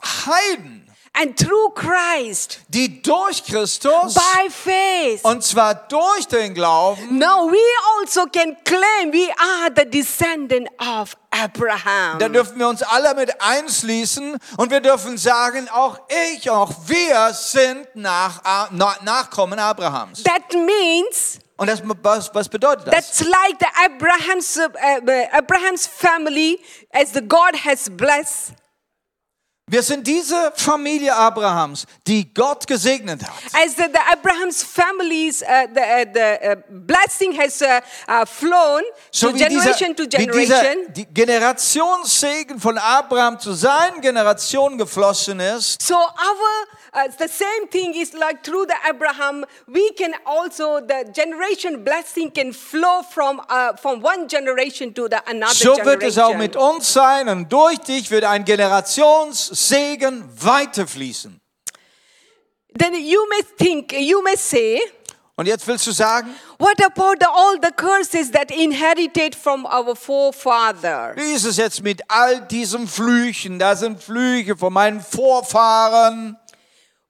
[0.00, 0.88] Heiden,
[1.20, 7.58] And through Christ, die durch Christus by faith, und zwar durch den Glauben, now we
[7.98, 12.20] also can claim we are the descendant of Abraham.
[12.20, 15.98] da dürfen wir uns alle mit einschließen und wir dürfen sagen, auch
[16.36, 20.22] ich, auch wir sind nach, nach, Nachkommen Abrahams.
[20.22, 22.94] That means Und das, was, was bedeutet das?
[22.94, 26.60] That's like the Abraham's, uh, uh, Abraham's family,
[26.92, 28.54] as the God has blessed.
[29.70, 33.34] Wir sind diese Familie Abrahams, die Gott gesegnet hat.
[33.52, 38.80] As the, the Abraham's families, uh, the, uh, the uh, blessing has uh, uh, flown
[39.10, 40.92] So to wie dieser, generation to wie dieser generation.
[40.94, 47.94] die Generationssegen von Abraham zu seinen Generationen geflossen ist, So our uh, the same thing
[47.94, 53.74] is like through the Abraham, we can also the generation blessing can flow from uh,
[53.76, 56.38] from one generation to the another so wird es auch generation.
[56.38, 61.40] mit uns sein und durch dich wird ein Generationssegen weiterfließen.
[62.78, 64.80] then you may think, you may say,
[65.36, 69.94] Und jetzt willst du sagen, what about the, all the curses that inherited from our
[69.94, 71.12] forefather?
[71.16, 73.58] wie ist es jetzt mit all diesen Flüchen?
[73.60, 76.36] Da sind Flüche von meinen Vorfahren.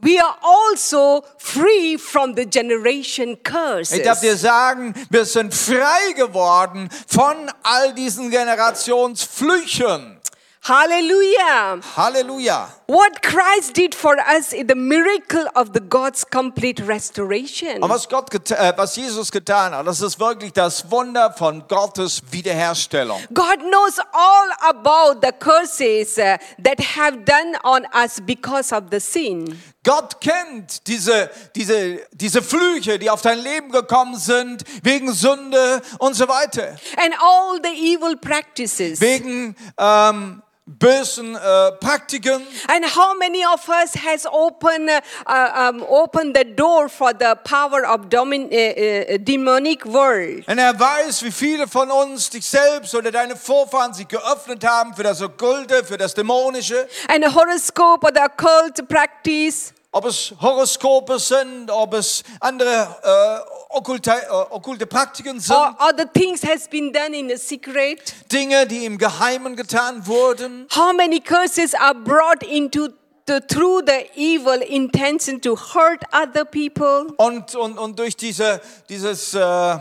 [0.00, 3.98] We are also free from the generation curses.
[3.98, 10.17] Ich darf dir sagen, wir sind frei geworden von all diesen Generationsflüchen.
[10.62, 11.80] Hallelujah.
[11.96, 12.68] Halleluja.
[12.86, 17.82] What Christ did for us is the miracle of the God's complete restoration.
[17.82, 22.22] Und was, Gott äh, was Jesus getan hat, das ist wirklich das Wunder von Gottes
[22.30, 23.20] Wiederherstellung.
[23.32, 29.00] God knows all about the curses uh, that have done on us because of the
[29.00, 29.60] sin.
[29.84, 36.14] Gott kennt diese, diese, diese Flüche, die auf dein Leben gekommen sind, wegen Sünde und
[36.14, 36.76] so weiter.
[36.96, 39.00] And all the evil practices.
[39.00, 42.46] Wegen ähm, bösen äh, Praktiken.
[42.68, 47.34] And how many of us has opened, uh, uh, um, opened the door for the
[47.44, 50.46] power of domin- uh, uh, demonic world?
[50.46, 54.94] Und er weiß, wie viele von uns dich selbst oder deine Vorfahren sich geöffnet haben
[54.94, 56.88] für das Okkulte, für das Dämonische.
[57.08, 59.72] And a horoscope or the occult practice.
[59.98, 66.04] Ob es Horoskope sind, ob es andere äh, okkulte, äh, okkulte Praktiken sind, Or, the
[66.14, 68.14] things has been done in a secret.
[68.30, 70.68] Dinge, die im Geheimen getan wurden.
[70.72, 72.90] How many curses are brought into
[73.26, 77.12] the, through the evil intention to hurt other people?
[77.16, 79.78] Und, und, und durch diese, dieses, äh,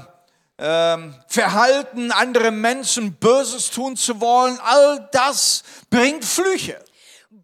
[0.58, 6.84] ähm, Verhalten, andere Menschen Böses tun zu wollen, all das bringt Flüche.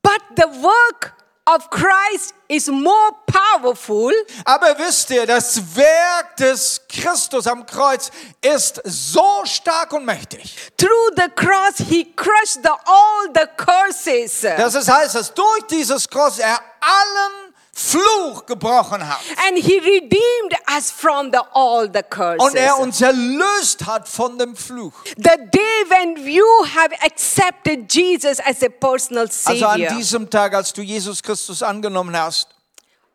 [0.02, 1.14] But the work
[1.46, 4.12] of Christ is more powerful
[4.46, 10.56] Aber wisst ihr, das Werk des Christus am Kreuz ist so stark und mächtig.
[10.78, 16.08] through the cross he crushed the, all the curses dass es heißt, dass durch dieses
[16.10, 17.43] Kreuz er allen
[17.76, 19.20] Fluch gebrochen hat.
[19.48, 24.38] and he redeemed us from the all the curses Und er uns erlöst hat von
[24.38, 24.94] dem Fluch.
[25.18, 26.46] the day when you
[26.76, 31.64] have accepted jesus as a personal Also an savior diesem Tag, als du Jesus Christus
[31.64, 32.50] angenommen hast,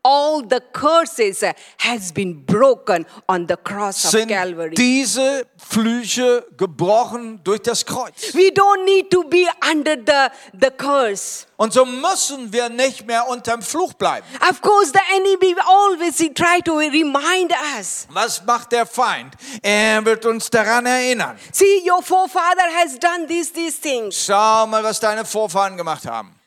[0.02, 1.42] all the curses
[1.78, 8.32] has been broken on the cross of sind calvary diese Flüche gebrochen durch das Kreuz.
[8.34, 13.28] we don't need to be under the, the curse Und so müssen wir nicht mehr
[13.28, 14.24] unterm Fluch bleiben.
[14.48, 19.34] of course the enemy always he try to remind us Was macht der Feind?
[19.62, 21.36] Er wird uns daran erinnern.
[21.52, 26.37] see your forefather has done these these things Schau mal, was deine Vorfahren gemacht haben.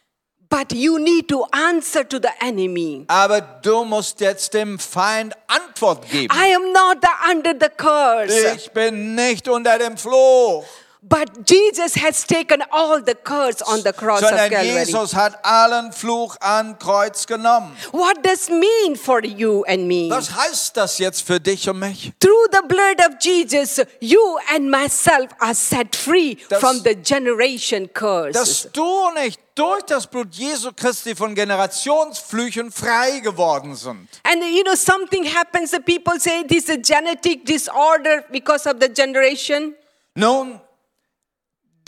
[0.51, 3.05] But you need to answer to the enemy.
[3.07, 6.27] Aber du musst jetzt dem Feind Antwort geben.
[6.31, 8.55] i am not the, under the curse.
[8.55, 10.65] Ich bin nicht unter dem Fluch,
[11.03, 15.39] but jesus has taken all the curse on the cross of sondern calvary Jesus hat
[15.43, 17.71] allen Fluch an Kreuz genommen.
[17.91, 22.11] what does mean for you and me Was heißt das jetzt für dich und mich?
[22.19, 27.89] Through the blood of Jesus, you and myself are set free Das- from the generation
[27.93, 28.33] curse.
[28.33, 34.07] Dass du nicht durch das Blut Jesu Christi von Generationsflüchen frei geworden sind.
[34.23, 38.77] And you know, something happens, the people say this is a genetic disorder because of
[38.79, 39.73] the generation.
[40.15, 40.59] Nun,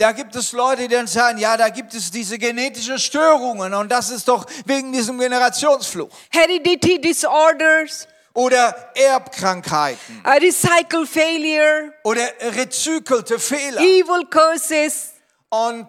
[0.04, 3.90] da gibt es Leute, die dann sagen, ja, da gibt es diese genetische Störungen und
[3.90, 6.10] das ist doch wegen diesem Generationsfluch.
[6.30, 12.20] Heredity disorders, Oder Erbkrankheiten a recycle failure, oder
[12.54, 13.80] rezyklte Fehler.
[13.80, 15.12] evil curses.
[15.48, 15.86] Und,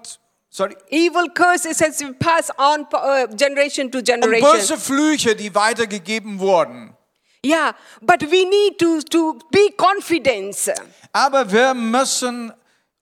[0.49, 4.49] sorry, Evil curses has been passed on uh, generation to und generation.
[4.49, 6.95] böse Flüche, die weitergegeben wurden.
[7.45, 10.55] Yeah, but we need to, to be confident.
[11.11, 12.53] Aber wir müssen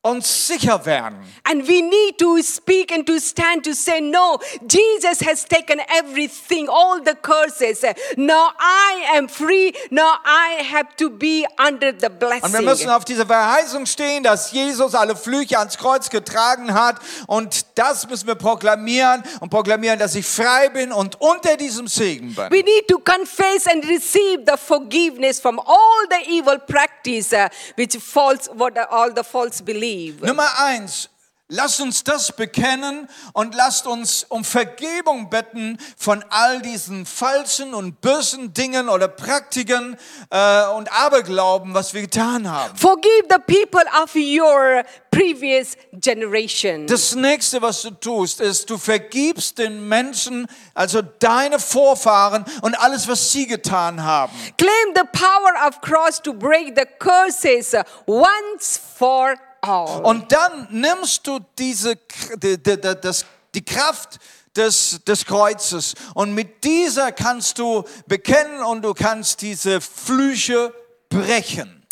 [0.06, 1.18] uns sicher werden.
[1.46, 4.38] And we need to speak and to stand to say, No,
[4.68, 7.84] Jesus has taken everything, all the curses.
[8.18, 9.74] Now I am free.
[9.92, 12.66] Now I have to be under the Und wir blessing.
[12.66, 16.98] müssen auf dieser Verheißung stehen, dass Jesus alle Flüche ans Kreuz getragen hat.
[17.28, 22.36] Und das müssen wir proklamieren und proklamieren, dass ich frei bin und unter diesem Segen
[22.36, 22.52] bin.
[22.52, 27.48] We need to confess and receive the forgiveness from all the evil practice uh,
[27.78, 29.62] which false, what all the false
[29.94, 30.26] believe.
[30.26, 31.10] Nummer eins.
[31.50, 38.00] Lasst uns das bekennen und lasst uns um Vergebung bitten von all diesen falschen und
[38.00, 39.98] bösen Dingen oder Praktiken
[40.32, 42.76] äh, und Aberglauben, was wir getan haben.
[42.76, 46.88] Forgive the people of your previous generation.
[46.88, 53.08] Das nächste, was du tust, ist, du vergibst den Menschen, also deine Vorfahren und alles,
[53.08, 54.34] was sie getan haben.
[54.58, 57.76] Claim the power of cross to break the curses
[58.08, 60.02] once for all.
[60.04, 61.96] Und dann nimmst du diese,
[62.36, 64.20] die, die, die, das, die Kraft
[64.56, 70.74] des, des Kreuzes und mit dieser kannst du bekennen und du kannst diese Flüche
[71.10, 71.86] brechen.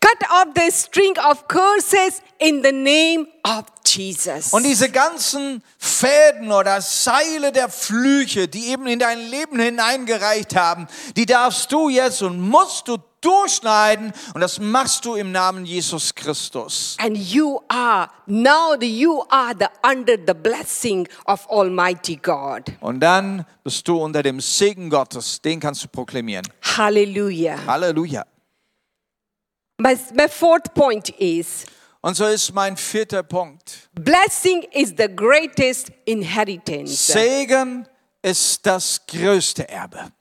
[0.00, 4.52] Cut off the string of curses in the name of Jesus.
[4.52, 10.86] Und diese ganzen Fäden oder Seile der Flüche, die eben in dein Leben hineingereicht haben,
[11.16, 16.14] die darfst du jetzt und musst du durchschneiden und das machst du im Namen Jesus
[16.14, 16.96] Christus.
[17.00, 22.62] and you are now the, you are the under the blessing of Almighty God.
[22.80, 26.46] Und dann bist du unter dem Segen Gottes, den kannst du proklamieren.
[26.62, 27.58] Hallelujah.
[27.66, 28.24] Halleluja.
[29.80, 31.64] My, my fourth point is
[32.00, 33.88] Und so ist mein vierter Punkt.
[33.94, 37.12] blessing is the greatest inheritance.
[37.12, 37.88] Segen
[38.22, 40.12] ist das größte Erbe.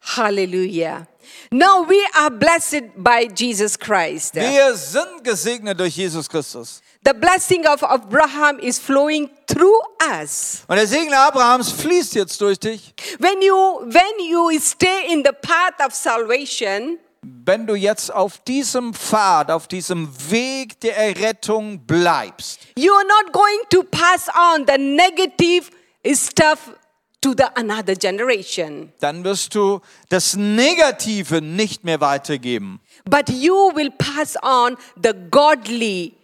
[0.00, 1.06] Hallelujah.
[1.50, 4.34] Now we are blessed by Jesus Christ.
[4.34, 6.80] Wir sind gesegnet durch Jesus Christus.
[7.04, 10.64] The blessing of Abraham is flowing through us.
[10.66, 12.94] Und der Segen Abrahams fließt jetzt durch dich.
[13.18, 16.98] When you when you stay in the path of salvation,
[17.44, 23.32] Wenn du jetzt auf diesem Pfad, auf diesem Weg der Errettung bleibst, you are not
[23.32, 25.70] going to pass on the negative
[26.14, 26.70] stuff
[27.20, 33.90] to the another generation, dann wirst du das Negative nicht mehr weitergeben, but you will
[33.90, 36.14] pass on the godly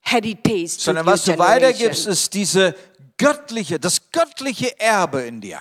[0.00, 2.74] heritage sondern was du weitergibst, ist diese
[3.16, 5.60] göttliche, das göttliche Erbe in dir.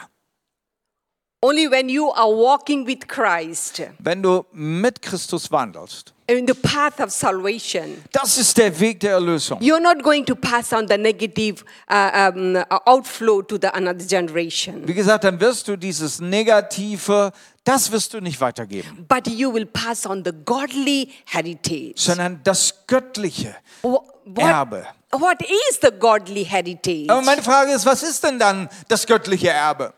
[1.47, 6.13] Only when you are walking with Christ Wenn du mit Christus wandelst.
[6.27, 9.59] in the path of salvation, Das ist der Weg der Erlösung.
[9.61, 14.85] you're not going to pass on the negative uh, um, outflow to the another generation,
[14.85, 17.31] Wie gesagt, dann wirst du dieses Negative,
[17.63, 21.93] das wirst du nicht weitergeben, but you will pass on the godly heritage.
[21.95, 23.55] sondern das Göttliche.
[23.83, 24.85] Wh- What, Erbe.
[25.11, 27.05] what is the godly heritage?
[27.09, 29.93] Aber meine Frage ist, was ist denn dann das göttliche Erbe?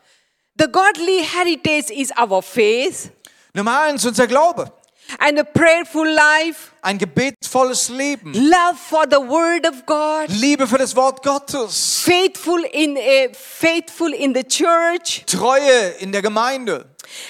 [0.60, 3.12] The godly heritage is our faith
[3.54, 4.72] Nummer eins, unser Glaube.
[5.20, 8.34] and a prayerful life, Ein gebetsvolles Leben.
[8.34, 12.02] love for the word of God, Liebe für das Wort Gottes.
[12.04, 16.86] faithful in uh, faithful in the church, Treue in der Gemeinde.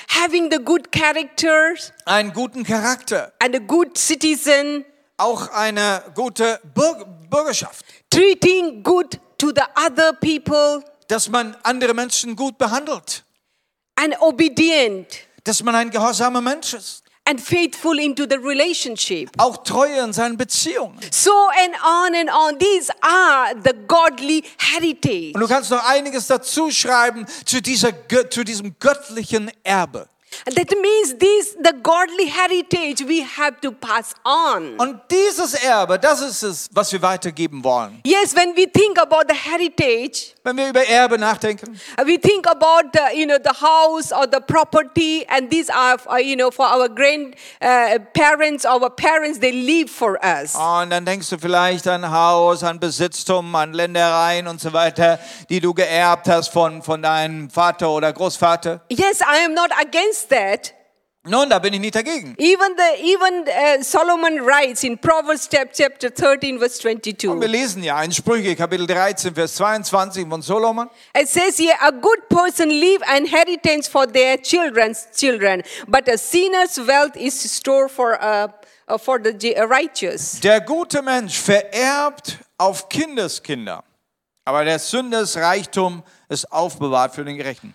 [0.09, 3.31] having the good characters Einen guten Charakter.
[3.39, 4.83] and a good citizen,
[5.17, 7.85] Auch eine gute Bürg Bürgerschaft.
[8.11, 13.25] treating good to the other people Dass man andere Menschen gut behandelt.
[13.95, 15.07] and obedient
[15.43, 17.03] Dass man ein gehorsamer Mensch ist.
[17.25, 19.29] and faithful into the relationship.
[19.37, 20.97] Auch Treue in seinen Beziehungen.
[21.11, 22.57] So and on and on.
[22.57, 25.33] These are the godly heritage.
[25.35, 27.91] Und du kannst noch einiges dazu schreiben zu, dieser,
[28.31, 30.07] zu diesem göttlichen Erbe.
[30.45, 34.77] That means this the godly heritage we have to pass on.
[34.77, 37.99] Und dieses Erbe, das ist es, was wir weitergeben wollen.
[38.05, 42.47] Yes, when we think about the heritage, Wenn wir über Erbe nachdenken, uh, we think
[42.47, 46.51] about the, you know the house or the property, and these are uh, you know
[46.51, 50.55] for our grandparents, our parents, they leave for us.
[50.55, 55.19] und dann denkst du vielleicht an Haus, an Besitztum, an Ländereien und so weiter,
[55.49, 58.81] die du geerbt hast von, von deinem Vater oder Großvater.
[58.89, 60.73] Yes, I am not against that.
[61.25, 62.33] Nun, da bin ich nicht dagegen.
[62.39, 67.51] Even the even uh, Solomon writes in Proverbs chap- chapter 13 verse Und wir 22.
[67.51, 70.89] lesen ja in Sprüche Kapitel 13, Vers 22 von Solomon.
[71.13, 76.17] It says here, a good person leave an inheritance for their children's children, but a
[76.17, 78.47] sinner's wealth is stored for uh,
[78.87, 80.39] uh, for the uh, righteous.
[80.39, 83.83] Der gute Mensch vererbt auf Kindeskinder,
[84.45, 87.73] aber der Sünders Reichtum ist aufbewahrt für den Gerechten.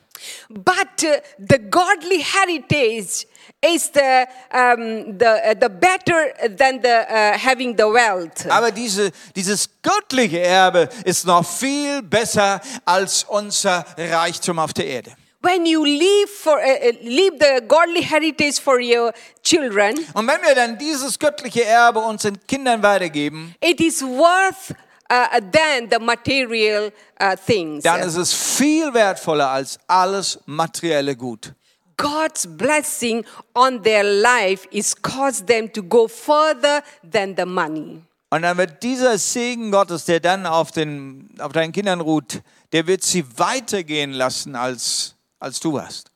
[0.48, 3.26] But uh, the godly heritage
[3.62, 8.46] is the um, the uh, the better than the uh, having the wealth.
[8.48, 15.16] Aber diese, dieses göttliche Erbe ist noch viel besser als unser Reichtum auf der Erde.
[15.40, 19.12] When you leave for uh, uh, leave the godly heritage for your
[19.42, 24.74] children, Und wenn wir dann dieses göttliche Erbe unseren Kindern weitergeben, it is worth
[25.10, 26.90] uh, than the material
[27.20, 27.82] uh, things.
[27.82, 31.52] dann ist es viel wertvoller als alles materielle Gut.
[31.96, 33.24] God's blessing
[33.54, 38.02] on their life is cause them to go further than the money.
[38.30, 42.40] Und dann wird dieser Segen Gottes, der dann auf, den, auf deinen Kindern ruht,
[42.72, 46.10] der wird sie weitergehen lassen, als, als du hast.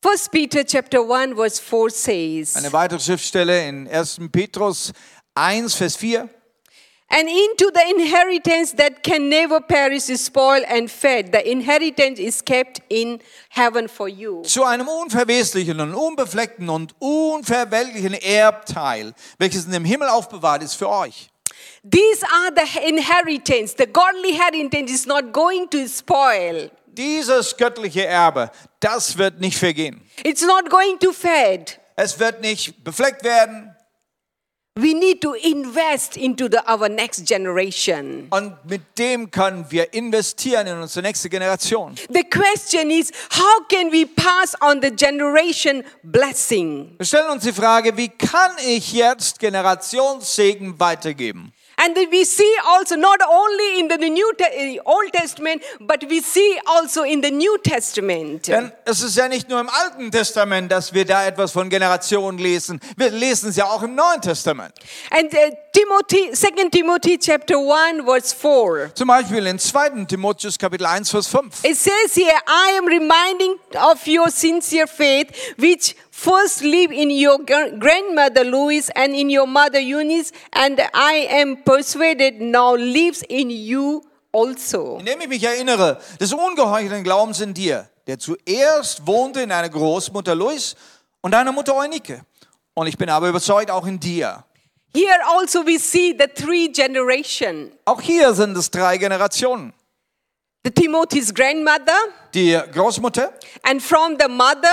[0.00, 4.18] First Peter chapter 1 verse 4 says, Eine weitere Schriftstelle in 1.
[4.32, 4.92] Petrus
[5.34, 6.28] 1, Vers 4.
[7.16, 11.30] And into the inheritance that can never perish is spoiled and fed.
[11.30, 14.42] The inheritance is kept in heaven for you.
[14.42, 20.88] zu einem unverweslichen und unbefleckten und unverwelklichen Erbteil, welches in dem Himmel aufbewahrt ist für
[20.88, 21.30] euch.
[21.88, 23.76] These are the inheritance.
[23.78, 26.68] The godly inheritance is not going to spoil.
[26.88, 28.50] Dieses göttliche Erbe,
[28.80, 30.00] das wird nicht vergehen.
[30.24, 31.66] It's not going to fade.
[31.94, 33.73] Es wird nicht befleckt werden
[34.76, 38.26] We need to invest into the, our next generation.
[38.30, 41.94] und mit dem können wir investieren in unsere nächste Generation.
[42.10, 46.96] The question is, how can we pass on the generation blessing?
[46.98, 51.52] Wir stellen uns die Frage, wie kann ich jetzt Generationssegen weitergeben?
[51.76, 56.20] And then we see also not only in the New uh, Old Testament, but we
[56.20, 58.46] see also in the New Testament.
[58.48, 62.38] Denn es ist ja nicht nur im Alten Testament, dass wir da etwas von Generationen
[62.38, 62.80] lesen.
[62.96, 64.74] Wir lesen es ja auch im Neuen Testament.
[65.10, 68.94] And uh, Timothy, 2 Timothy chapter 1 verse 4.
[68.94, 70.04] Zum Beispiel in 2.
[70.06, 71.64] Timotheus Kapitel 1, Vers 5.
[71.64, 77.38] It says here, I am reminding of your sincere faith, which first lived in your
[77.38, 83.50] gr- grandmother Louise and in your mother Eunice, and I am persuaded now lives in
[83.50, 84.02] you
[84.32, 84.98] also.
[85.00, 90.34] Indem ich mich erinnere des ungeheuchelten Glaubens in dir, der zuerst wohnte in deiner Großmutter
[90.34, 90.76] Lois
[91.20, 92.24] und deiner Mutter Eunike.
[92.74, 94.44] Und ich bin aber überzeugt auch in dir.
[94.94, 97.72] Here also we see the three generation.
[97.84, 99.72] Auch hier sind es drei Generationen.
[100.64, 101.96] The Timothy's grandmother,
[102.32, 103.32] Die Großmutter
[103.64, 104.72] and from the mother,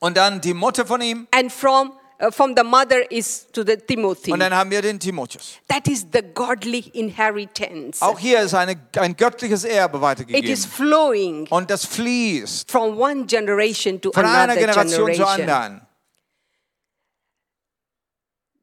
[0.00, 3.76] und dann die Mutter von ihm and from uh, from the mother is to the
[3.76, 4.32] Timothy.
[4.32, 5.58] Und dann haben wir den Timotheus.
[5.68, 8.02] That is the godly inheritance.
[8.02, 13.26] Auch hier ist eine, ein göttliches Erbe It is flowing Und das fließt from one
[13.26, 15.82] generation to von einer another Generation zur anderen.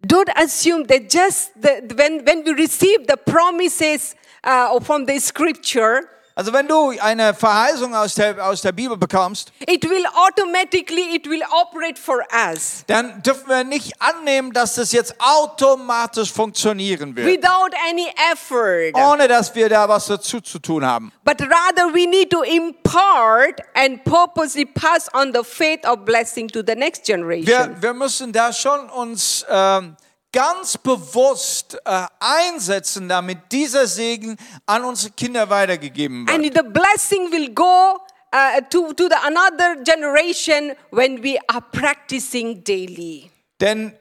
[0.05, 6.07] Don't assume that just the, when, when we receive the promises uh, from the scripture,
[6.37, 11.29] Also wenn du eine Verheißung aus der, aus der Bibel bekommst, it will automatically it
[11.29, 17.25] will operate for us dann dürfen wir nicht annehmen, dass das jetzt automatisch funktionieren wird,
[17.25, 18.91] without any effort.
[18.95, 21.13] ohne dass wir da was dazu zu tun haben.
[21.23, 26.61] But rather, we need to impart and purposely pass on the faith of blessing to
[26.61, 27.47] the next generation.
[27.47, 29.95] Wir, wir müssen da schon uns ähm,
[30.35, 36.37] ganz bewusst äh, einsetzen, damit dieser Segen an unsere Kinder weitergegeben wird.
[36.37, 37.97] And the blessing will go
[38.33, 43.31] uh, to, to the another generation when we are practicing daily.
[43.61, 43.93] Denn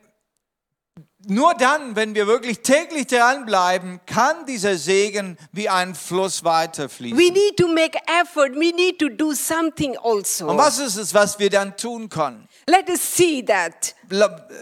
[1.29, 7.19] nur dann, wenn wir wirklich täglich dranbleiben, kann dieser Segen wie ein Fluss weiterfließen.
[7.19, 8.55] We need to make effort.
[8.55, 10.49] We need to do something also.
[10.49, 12.49] Und was ist es, was wir dann tun können?
[12.67, 13.95] Let us see that.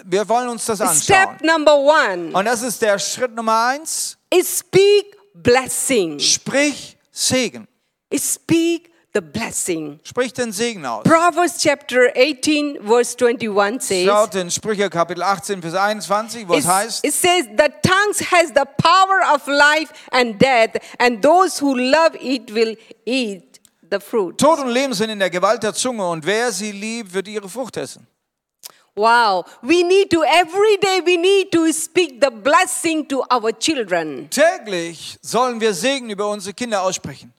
[0.04, 1.00] Wir wollen uns das anschauen.
[1.02, 4.16] Step number one Und das ist der Schritt Nummer eins.
[4.30, 6.18] is speak blessing.
[6.18, 7.68] Sprich Segen.
[8.10, 10.00] Is speak the blessing.
[10.04, 11.04] Sprich den Segen aus.
[11.04, 16.64] Proverbs chapter 18, verse 21 says, Schaut in Sprüche Kapitel 18, Vers 21, wo es
[16.64, 21.60] It's- heißt, It says, The tongue has the power of life and death, and those
[21.62, 23.60] who love it will eat
[23.90, 24.38] the fruit.
[24.38, 27.48] Tod und Leben sind in der Gewalt der Zunge und wer sie liebt, wird ihre
[27.48, 28.06] Frucht essen.
[28.94, 29.46] Wow.
[29.62, 34.28] We need to, every day, we need to speak the blessing to our children.
[34.28, 37.32] Täglich sollen wir Segen über unsere Kinder aussprechen.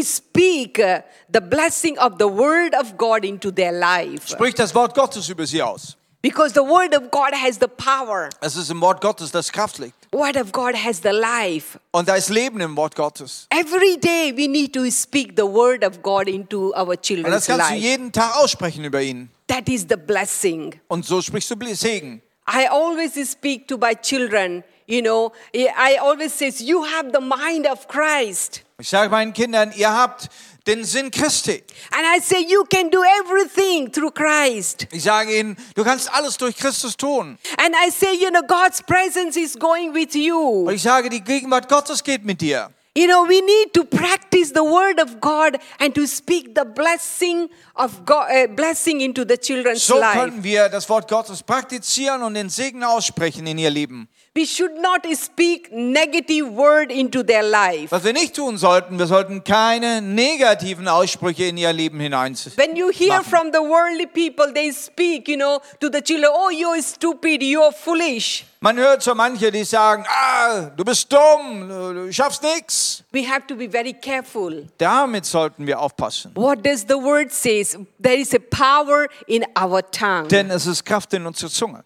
[0.00, 4.26] Speak uh, the blessing of the word of God into their life.
[4.28, 5.96] Sprich das Wort Gottes über sie aus.
[6.22, 8.30] Because the word of God has the power.
[8.40, 9.94] Es ist im Wort Gottes, das Kraft liegt.
[10.12, 11.78] Word of God has the life.
[11.90, 13.48] Und da ist Leben im Wort Gottes.
[13.50, 17.46] Every day we need to speak the word of God into our Und das children's
[17.46, 17.74] kannst du life.
[17.74, 19.30] jeden Tag aussprechen über ihn.
[19.48, 20.80] That is the blessing.
[20.88, 22.22] Und so sprichst du Segen.
[22.46, 24.62] I always speak to my children,
[24.92, 28.62] you know, I always says you have the mind of Christ.
[28.78, 30.28] Ich sage meinen Kindern, ihr habt
[30.66, 31.62] den Sinn Christi.
[31.92, 34.86] And I say you can do everything through Christ.
[34.92, 37.38] Ich sage ihnen, du kannst alles durch Christus tun.
[37.58, 40.70] And I say, you know, God's presence is going with Und you.
[40.70, 42.70] ich sage, die Gegenwart Gottes geht mit dir.
[42.94, 47.48] You know, we need to practice the word of God and to speak the blessing
[47.74, 50.18] of God, uh, blessing into the children's So life.
[50.18, 54.08] können wir das Wort Gottes praktizieren und den Segen aussprechen in ihr Leben.
[54.34, 57.92] We should not speak negative word into their life.
[57.92, 62.56] Was wir nicht tun sollten, wir sollten keine negativen Aussprüche in ihr Leben hineinziehen.
[62.56, 63.24] When you hear Machen.
[63.24, 67.72] from the worldly people, they speak, you know, to the children, oh, you're stupid, you're
[67.72, 68.46] foolish.
[68.62, 73.04] Man hört so manche, die sagen, ah, du bist dumm, du schaffst nichts.
[73.12, 74.66] We have to be very careful.
[74.78, 76.30] Damit sollten wir aufpassen.
[76.36, 77.76] What does the word says?
[78.00, 80.28] There is a power in our tongue.
[80.28, 81.84] Denn es ist Kraft in unserer Zunge.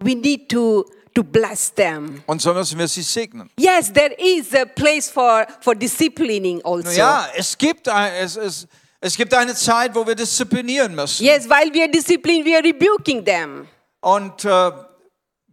[0.00, 2.22] We need to, to bless them.
[2.26, 3.50] Und so müssen wir sie segnen.
[3.58, 6.90] Yes, there is a place for, for disciplining also.
[6.90, 8.66] Ja, es gibt, ein, es, es,
[9.00, 11.24] es gibt eine Zeit, wo wir disziplinieren müssen.
[11.24, 13.66] Yes, while we are disciplining, we are rebuking them.
[14.00, 14.70] Und äh,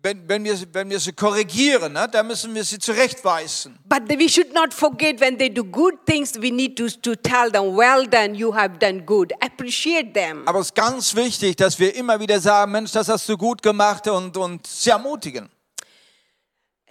[0.05, 3.77] wenn, wenn, wir, wenn wir sie korrigieren, ne, dann müssen wir sie zurechtweisen.
[3.85, 7.51] But we should not forget when they do good things, we need to, to tell
[7.51, 9.33] them, well done, you have done good.
[9.41, 10.47] Appreciate them.
[10.47, 13.63] Aber es ist ganz wichtig, dass wir immer wieder sagen, Mensch, das hast du gut
[13.63, 15.49] gemacht und, und sie ermutigen.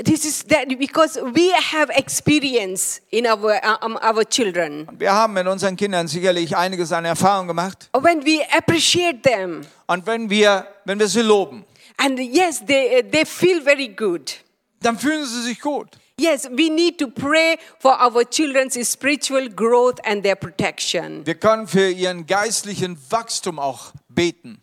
[0.04, 4.88] This is that because we have experience in our, um, our children.
[4.98, 7.90] Wir haben mit unseren Kindern sicherlich einiges an Erfahrung gemacht.
[7.92, 11.64] When we appreciate them, Und wenn wir, wenn wir sie loben,
[11.98, 14.44] and yes, they, they feel very good.
[14.80, 15.88] dann fühlen sie sich gut.
[16.18, 21.26] Yes, we need to pray for our children's spiritual growth and their protection.
[21.26, 24.60] Wir können für ihren geistlichen Wachstum auch beten.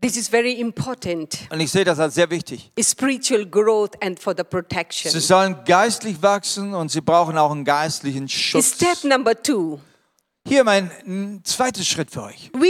[0.00, 1.38] This is very important.
[1.50, 2.70] Und ich sehe das als sehr wichtig.
[2.80, 5.10] Spiritual growth and for the protection.
[5.12, 8.76] Sie sollen geistlich wachsen und sie brauchen auch einen geistlichen Schutz.
[8.76, 9.78] Step number two.
[10.48, 12.50] Hier mein zweites Schritt für euch.
[12.54, 12.66] We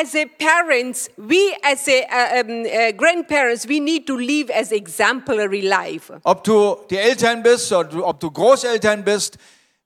[0.00, 4.72] as a parents, we as a uh, um, uh, grandparents, we need to live as
[4.72, 6.10] exemplary life.
[6.24, 9.38] Ob du die Eltern bist oder ob du Großeltern bist,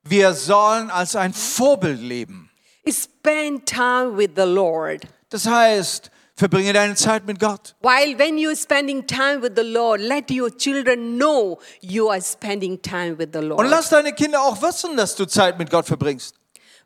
[0.05, 2.51] wir sollen als ein Vorbild leben.
[2.89, 5.07] Spend time with the Lord.
[5.29, 7.75] Das heißt, verbringe deine Zeit mit Gott.
[7.83, 12.81] While when you're spending time with the Lord, let your children know you are spending
[12.81, 13.61] time with the Lord.
[13.61, 16.35] Und lass deine Kinder auch wissen, dass du Zeit mit Gott verbringst.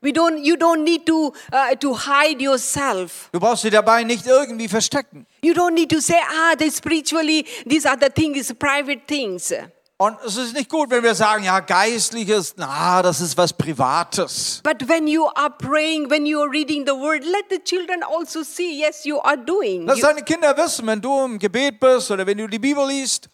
[0.03, 3.31] We don't, you don't need to, uh, to hide yourself.
[3.33, 5.27] Du brauchst dich dabei nicht irgendwie verstecken.
[5.43, 9.53] You don't need to say, ah, the spiritually, these the things, private things.
[9.99, 14.61] Und es ist nicht gut, wenn wir sagen, ja, geistliches, na, das ist was Privates.
[14.65, 18.43] But when you are praying, when you are reading the word, let the children also
[18.43, 19.87] see, yes, you are doing.
[19.87, 23.29] Lass deine Kinder wissen, wenn du im Gebet bist oder wenn du die Bibel liest.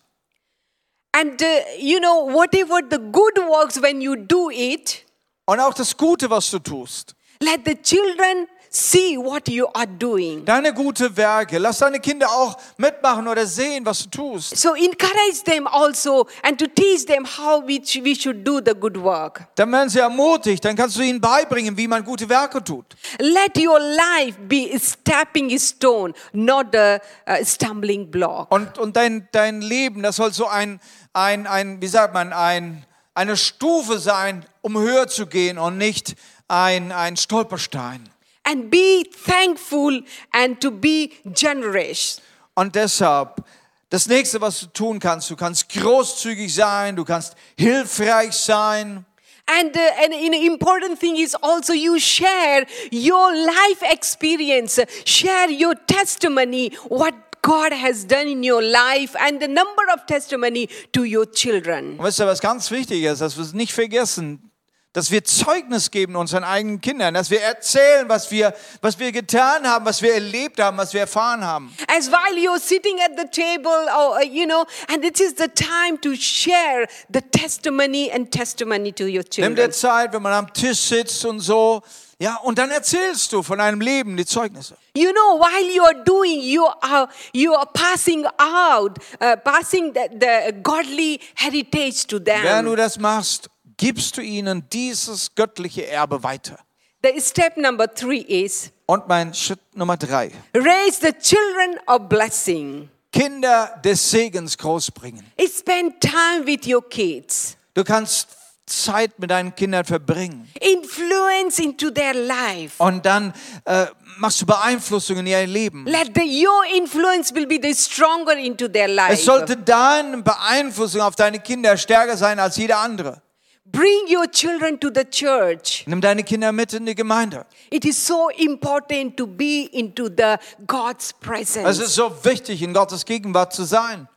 [1.15, 5.05] and, uh, you know, whatever the good works, when you do it,
[5.49, 7.15] Und auch das Gute, was du tust.
[7.41, 10.45] let the children see what you are doing.
[10.45, 11.57] Deine gute Werke.
[11.57, 14.59] Lass deine Kinder auch mitmachen oder sehen, was du tust.
[14.59, 19.03] So encourage them also and to teach them how we, we should do the good
[19.03, 19.47] work.
[19.55, 20.63] Dann werden sie ermutigt.
[20.63, 22.85] Dann kannst du ihnen beibringen, wie man gute Werke tut.
[23.19, 28.53] Let your life be a stepping stone, not a, a stumbling block.
[28.53, 30.79] Und, und dein, dein Leben, das soll so ein,
[31.15, 32.85] ein, ein, wie sagt man, ein,
[33.19, 36.15] eine Stufe sein, um höher zu gehen und nicht
[36.47, 38.09] ein, ein Stolperstein.
[38.45, 42.23] And be thankful and to be generous.
[42.55, 43.45] Und deshalb,
[43.91, 49.05] das nächste, was du tun kannst, du kannst großzügig sein, du kannst hilfreich sein.
[49.47, 55.75] And uh, and an important thing is also you share your life experience, share your
[55.87, 61.31] testimony, what God has done in your life, and the number of testimony to your
[61.31, 61.99] children.
[61.99, 64.51] Und wisst ihr, was ganz wichtig ist, dass wir es nicht vergessen,
[64.95, 69.67] dass wir Zeugnis geben unseren eigenen Kindern, dass wir erzählen, was wir, was wir getan
[69.67, 71.73] haben, was wir erlebt haben, was wir erfahren haben.
[71.87, 75.49] As while you're sitting at the table, or, uh, you know, and it is the
[75.49, 79.73] time to share the testimony and testimony to your Nimm dir children.
[79.73, 81.83] Zeit, wenn man am Tisch sitzt und so,
[82.21, 84.77] ja, und dann erzählst du von deinem Leben die Zeugnisse.
[84.97, 90.09] You know, while you are doing, you are you are passing out, uh, passing the,
[90.19, 92.77] the godly heritage to Während du them.
[92.77, 96.59] das machst, gibst du ihnen dieses göttliche Erbe weiter.
[97.05, 100.33] The step number three is Und mein Schritt Nummer drei.
[100.55, 102.89] raise the children of blessing.
[103.13, 105.25] Kinder des Segens großbringen.
[105.41, 107.57] Spend time with your kids.
[107.75, 108.29] Du kannst
[108.69, 110.49] Zeit mit deinen Kindern verbringen.
[110.61, 112.75] Influence into their life.
[112.79, 113.33] Und dann
[113.65, 113.87] äh,
[114.19, 115.87] machst du Beeinflussung in ihr Leben.
[115.87, 119.13] Let the, your influence will be the stronger into their life.
[119.13, 123.23] Es sollte deine Beeinflussung auf deine Kinder stärker sein als jede andere.
[123.71, 125.85] Bring your children to the church.
[125.87, 127.45] Nimm deine Kinder mit in die Gemeinde.
[127.71, 131.79] It is so important to be into the God's Es presence.
[131.79, 134.09] ist so wichtig, in Gottes Gegenwart zu sein.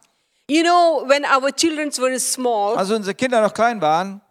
[0.50, 4.22] You know, when our children were small, Als unsere Kinder noch klein waren,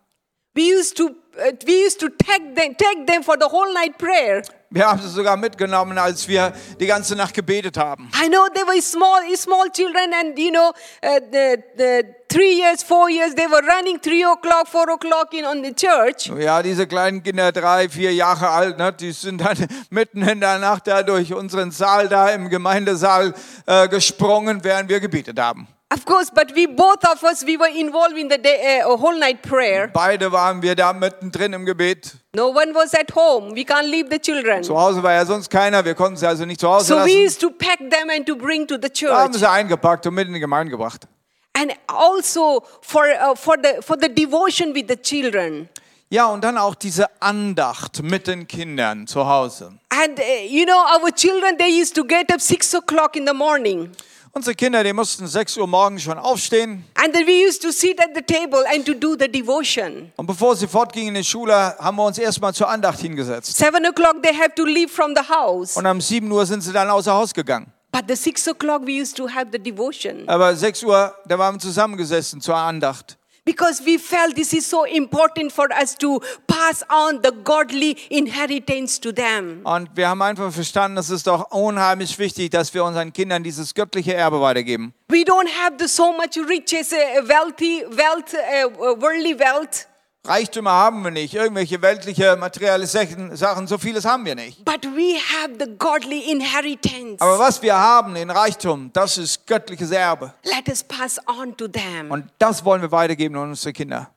[0.55, 3.98] we used to uh, we used to take them take them for the whole night
[3.98, 4.42] prayer.
[4.72, 8.09] wir haben sie sogar mitgenommen, als wir die ganze Nacht gebetet haben.
[8.14, 10.70] I know they were small small children, and you know,
[11.03, 15.44] uh, the, the three years, four years, they were running three o'clock, four o'clock in
[15.44, 16.30] on the church.
[16.38, 20.59] Ja, diese kleinen Kinder, drei, vier Jahre alt, ne, die sind dann mitten in der
[20.59, 23.34] Nacht da durch unseren Saal da im Gemeindesaal
[23.66, 25.66] äh, gesprungen, während wir gebetet haben.
[25.93, 29.18] Of course, but we both of us we were involved in the day, uh, whole
[29.18, 29.88] night prayer.
[29.88, 32.12] Beide waren wir da mittendrin im Gebet.
[32.32, 33.53] No one was at home.
[33.57, 34.62] We can't leave the children.
[34.62, 36.99] Zu Hause war ja sonst keiner, wir konnten sie also nicht zu Hause So we
[36.99, 37.24] lassen.
[37.26, 39.41] used to pack them and to bring to the Wir haben church.
[39.41, 41.09] sie eingepackt und mit in die Gemeinde gebracht.
[41.55, 45.68] And also for, uh, for, the, for the devotion with the children.
[46.09, 49.72] Ja, und dann auch diese Andacht mit den Kindern zu Hause.
[49.88, 53.34] And uh, you know, our children, they used to get up six o'clock in the
[53.34, 53.91] morning.
[54.33, 56.85] Unsere Kinder, die mussten 6 Uhr morgens schon aufstehen.
[56.95, 60.12] And then we used to sit at the table and to do the devotion.
[60.14, 63.57] Und bevor sie fortgingen in die Schule, haben wir uns erstmal zur Andacht hingesetzt.
[63.57, 65.76] Seven o'clock, they have to leave from the house.
[65.76, 67.72] Und um 7 Uhr sind sie dann außer Haus gegangen.
[67.91, 70.28] But the six o'clock, we used to have the devotion.
[70.28, 73.18] Aber 6 Uhr, da waren wir zusammengesessen zur Andacht.
[73.45, 79.01] Because we felt this is so important for us to pass on the godly inheritance
[79.01, 79.61] to them.
[79.64, 83.74] Und wir haben einfach verstanden, es ist doch unheimlich wichtig, dass wir unseren Kindern dieses
[83.74, 84.93] göttliche Erbe weitergeben.
[85.09, 89.89] We don't have the so much riches, uh, wealthy, wealth, uh, worldly wealth.
[90.26, 94.62] Reichtümer haben wir nicht, irgendwelche weltliche, materielle Sachen, so vieles haben wir nicht.
[94.66, 97.20] But we have the godly inheritance.
[97.20, 100.34] Aber was wir haben in Reichtum, das ist göttliches Erbe.
[100.44, 102.10] Let us pass on to them.
[102.10, 104.10] Und das wollen wir weitergeben an unsere Kinder.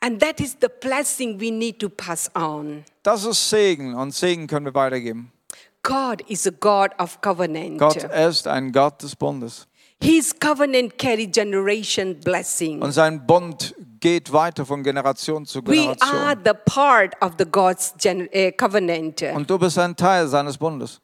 [0.00, 2.84] And that is the blessing we need to pass on.
[3.04, 5.30] Das ist Segen und Segen können wir weitergeben.
[5.82, 7.78] God is a God of covenant.
[7.78, 9.68] Gott ist ein Gott des Bundes.
[10.02, 12.80] His covenant carry generation blessing.
[12.80, 16.44] Und sein Bund geht weiter von Generation zu We are Generation.
[16.44, 19.22] the part of the God's uh, covenant.
[19.34, 21.00] Und du bist ein Teil seines Bundes.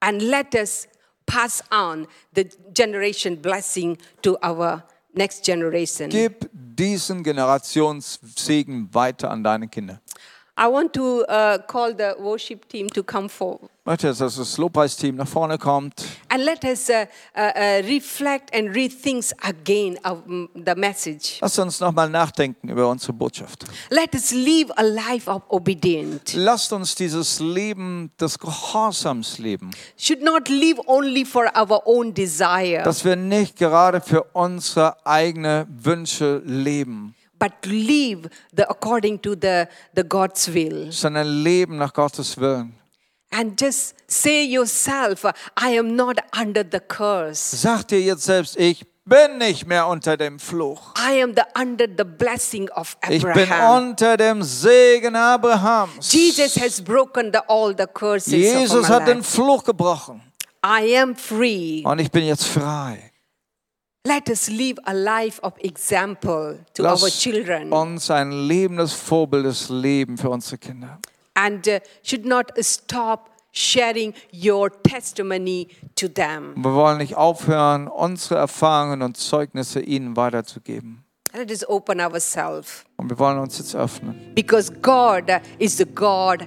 [0.00, 0.86] And let us
[1.26, 4.84] pass on the generation blessing to our
[5.14, 6.10] next generation.
[6.10, 10.00] Gib diesen Generationssegen weiter an deine Kinder.
[10.56, 13.70] I want to uh, call the worship team to come forward.
[13.80, 15.94] Ich möchte jetzt, dass das Lobpreisteam nach vorne kommt.
[16.28, 21.38] And let us uh, uh, uh, reflect and rethink again of mm, the message.
[21.40, 23.64] Lass uns nochmal nachdenken über unsere Botschaft.
[23.90, 26.34] Let us live a life of obedience.
[26.34, 29.72] Lasst uns dieses Leben des Gehorsams leben.
[29.98, 35.66] Should not live only for our own desire, Dass wir nicht gerade für unsere eigenen
[35.68, 37.14] Wünsche leben,
[37.44, 40.90] but live the, according to the, the God's will.
[40.90, 42.72] sondern leben nach Gottes Willen.
[43.30, 45.24] And just say yourself,
[45.56, 47.56] I am not under the curse.
[47.56, 50.94] Sag dir jetzt selbst, ich bin nicht mehr unter dem Fluch.
[50.96, 53.88] I am the under the blessing of Ich bin Abraham.
[53.90, 56.12] unter dem Segen Abrahams.
[56.12, 59.30] Jesus has broken the, all the curses Jesus of my hat den life.
[59.30, 60.22] Fluch gebrochen
[60.64, 61.82] I am free.
[61.84, 63.10] und ich bin jetzt frei.
[64.06, 69.70] Let us live a life of example to our Lass children uns ein lebendes Vorbildes
[69.70, 70.98] leben für unsere Kinder.
[71.34, 76.52] and uh, should not stop sharing your testimony to them.
[76.56, 81.02] Wir wollen nicht aufhören, unsere Erfahrungen und Zeugnisse ihnen weiterzugeben.
[81.32, 84.34] Let us open ourselves Und wir wollen uns jetzt öffnen.
[84.34, 85.24] because God
[85.58, 86.46] is the God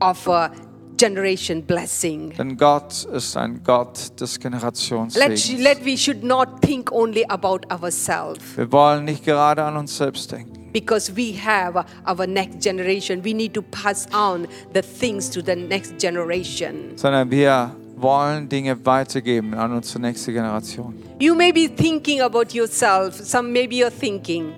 [0.00, 0.50] of a
[0.98, 2.32] generation blessing.
[2.36, 5.60] Denn Gott ist ein Gott des Let, Generationssegens.
[5.60, 10.30] let we should not think only about ourselves Wir wollen nicht gerade an uns selbst
[10.32, 13.24] denken, because we have our next generation.
[13.24, 16.92] We need to pass on the things to the next generation.
[16.96, 20.94] sondern wir wollen Dinge weitergeben an unsere nächste Generation.
[21.20, 23.14] You may be thinking about yourself.
[23.14, 24.52] Some maybe you're thinking.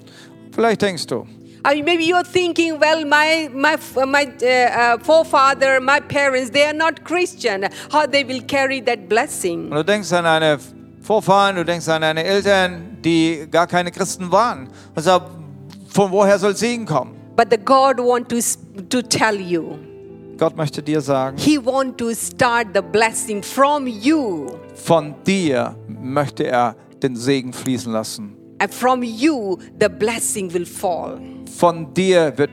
[0.52, 1.26] Vielleicht denkst du,
[1.68, 6.64] I mean, maybe you're thinking, well, my my my uh, uh, forefather, my parents, they
[6.64, 7.68] are not Christian.
[7.90, 9.64] How they will carry that blessing?
[9.70, 10.58] und du denkst an deine
[11.02, 14.68] Vorfahren, du denkst an deine Eltern, die gar keine Christen waren.
[14.94, 15.26] Sagst,
[15.88, 17.16] von woher soll Segen kommen?
[17.34, 18.38] But the God want to
[18.88, 19.76] to tell you.
[20.38, 26.44] Gott möchte dir sagen, He want to start the blessing from you, von dir möchte
[26.44, 28.36] er den Segen fließen lassen.
[28.60, 31.18] and from you the blessing will fall.
[31.58, 32.50] Von dir wird,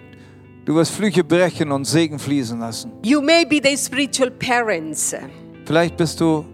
[0.65, 2.91] du wirst Flüche brechen und Segen fließen lassen.
[3.03, 5.15] You may be the spiritual parents,
[5.65, 6.45] Vielleicht bist du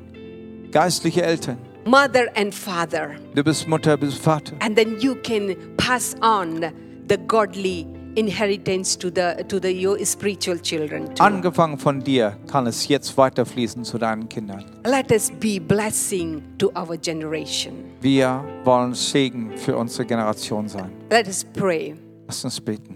[0.71, 1.57] geistliche Eltern.
[1.85, 4.53] mother and father, Du bist Mutter, bist Vater.
[4.59, 6.61] and then you can pass on
[7.07, 11.05] the godly inheritance to the to the your spiritual children.
[11.15, 11.23] too.
[11.23, 14.65] Angefangen von dir kann es jetzt weiterfließen zu deinen Kindern.
[14.85, 17.75] Let us be blessing to our generation.
[18.01, 20.91] Wir wollen Segen für unsere Generation sein.
[21.11, 21.95] Let us pray.
[22.29, 22.95] Lass uns beten.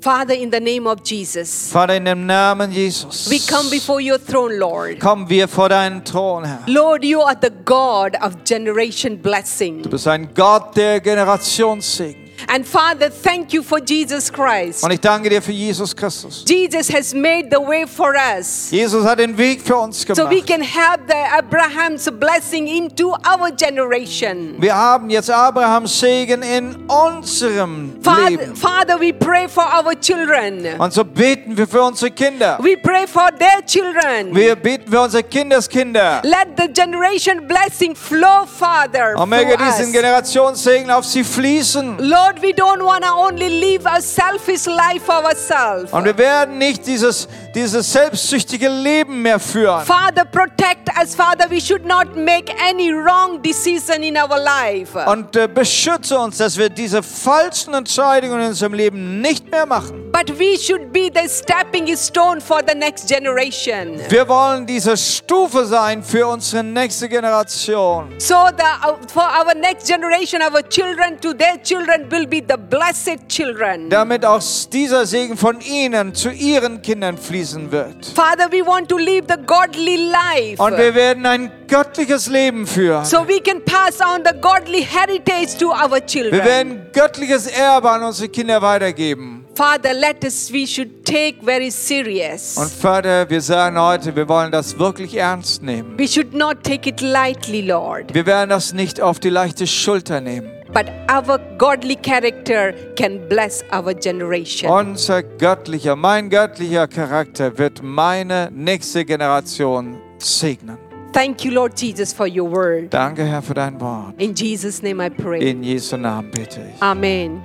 [0.00, 4.18] Father, in the name of Jesus, Vater, in dem Namen Jesus, we come before your
[4.18, 5.00] throne, Lord.
[5.00, 6.62] kommen wir vor deinen Thron, Herr.
[6.68, 9.82] Lord, you are the God of generation blessing.
[9.82, 12.23] Du bist ein Gott der Generationssegen.
[12.48, 14.84] And Father, thank you for Jesus Christ.
[14.84, 16.44] Und ich danke dir für Jesus Christus.
[16.46, 18.70] Jesus has made the way for us.
[18.70, 20.46] Jesus hat den Weg für uns So we gemacht.
[20.46, 24.56] can have the Abraham's blessing into our generation.
[24.60, 28.56] Wir haben jetzt Abrahams Segen in unserem Father, Leben.
[28.56, 30.66] Father, we pray for our children.
[30.78, 32.58] Und so beten wir für unsere Kinder.
[32.60, 34.34] We pray for their children.
[34.34, 36.20] Wir beten für unsere Kindeskinder.
[36.24, 39.92] Let the generation blessing flow, Father, Und möge diesen.
[39.92, 41.98] Generationssegen auf sie fließen.
[41.98, 45.92] Lord, we don't want to only live a selfish life ourselves.
[45.92, 49.84] Und wir werden nicht dieses, dieses selbstsüchtige Leben mehr führen.
[49.84, 51.50] Father, protect us, Father.
[51.50, 54.96] We should not make any wrong decision in our life.
[55.06, 60.03] Und äh, beschütze uns, dass wir diese falschen Entscheidungen in unserem Leben nicht mehr machen.
[60.14, 63.98] But we should be the stepping stone for the next generation.
[64.08, 68.14] Wir wollen diese Stufe sein für unsere nächste Generation.
[68.18, 72.56] So that uh, for our next generation, our children to their children will be the
[72.56, 73.90] blessed children.
[73.90, 74.40] Damit auch
[74.72, 78.06] dieser Segen von ihnen zu ihren Kindern fließen wird.
[78.14, 80.62] Father, we want to live the godly life.
[80.62, 83.04] Und wir werden ein göttliches Leben führen.
[83.04, 86.44] So we can pass on the godly heritage to our Wir children.
[86.44, 89.44] werden göttliches Erbe an unsere Kinder weitergeben.
[89.56, 92.58] Father, let us, we should take very serious.
[92.58, 95.98] Und Vater, wir sagen heute, wir wollen das wirklich ernst nehmen.
[95.98, 98.12] We should not take it lightly, Lord.
[98.12, 100.50] Wir werden das nicht auf die leichte Schulter nehmen.
[100.74, 104.70] But our godly character can bless our generation.
[104.70, 110.76] Unser göttlicher, mein göttlicher Charakter wird meine nächste Generation segnen.
[111.14, 112.92] Thank you, Lord Jesus, for your word.
[112.92, 114.20] Danke, Herr, für dein Wort.
[114.20, 115.50] In Jesus' name I pray.
[115.50, 116.82] In Jesu Namen bete ich.
[116.82, 117.40] Amen.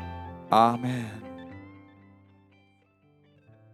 [0.50, 1.19] Amen.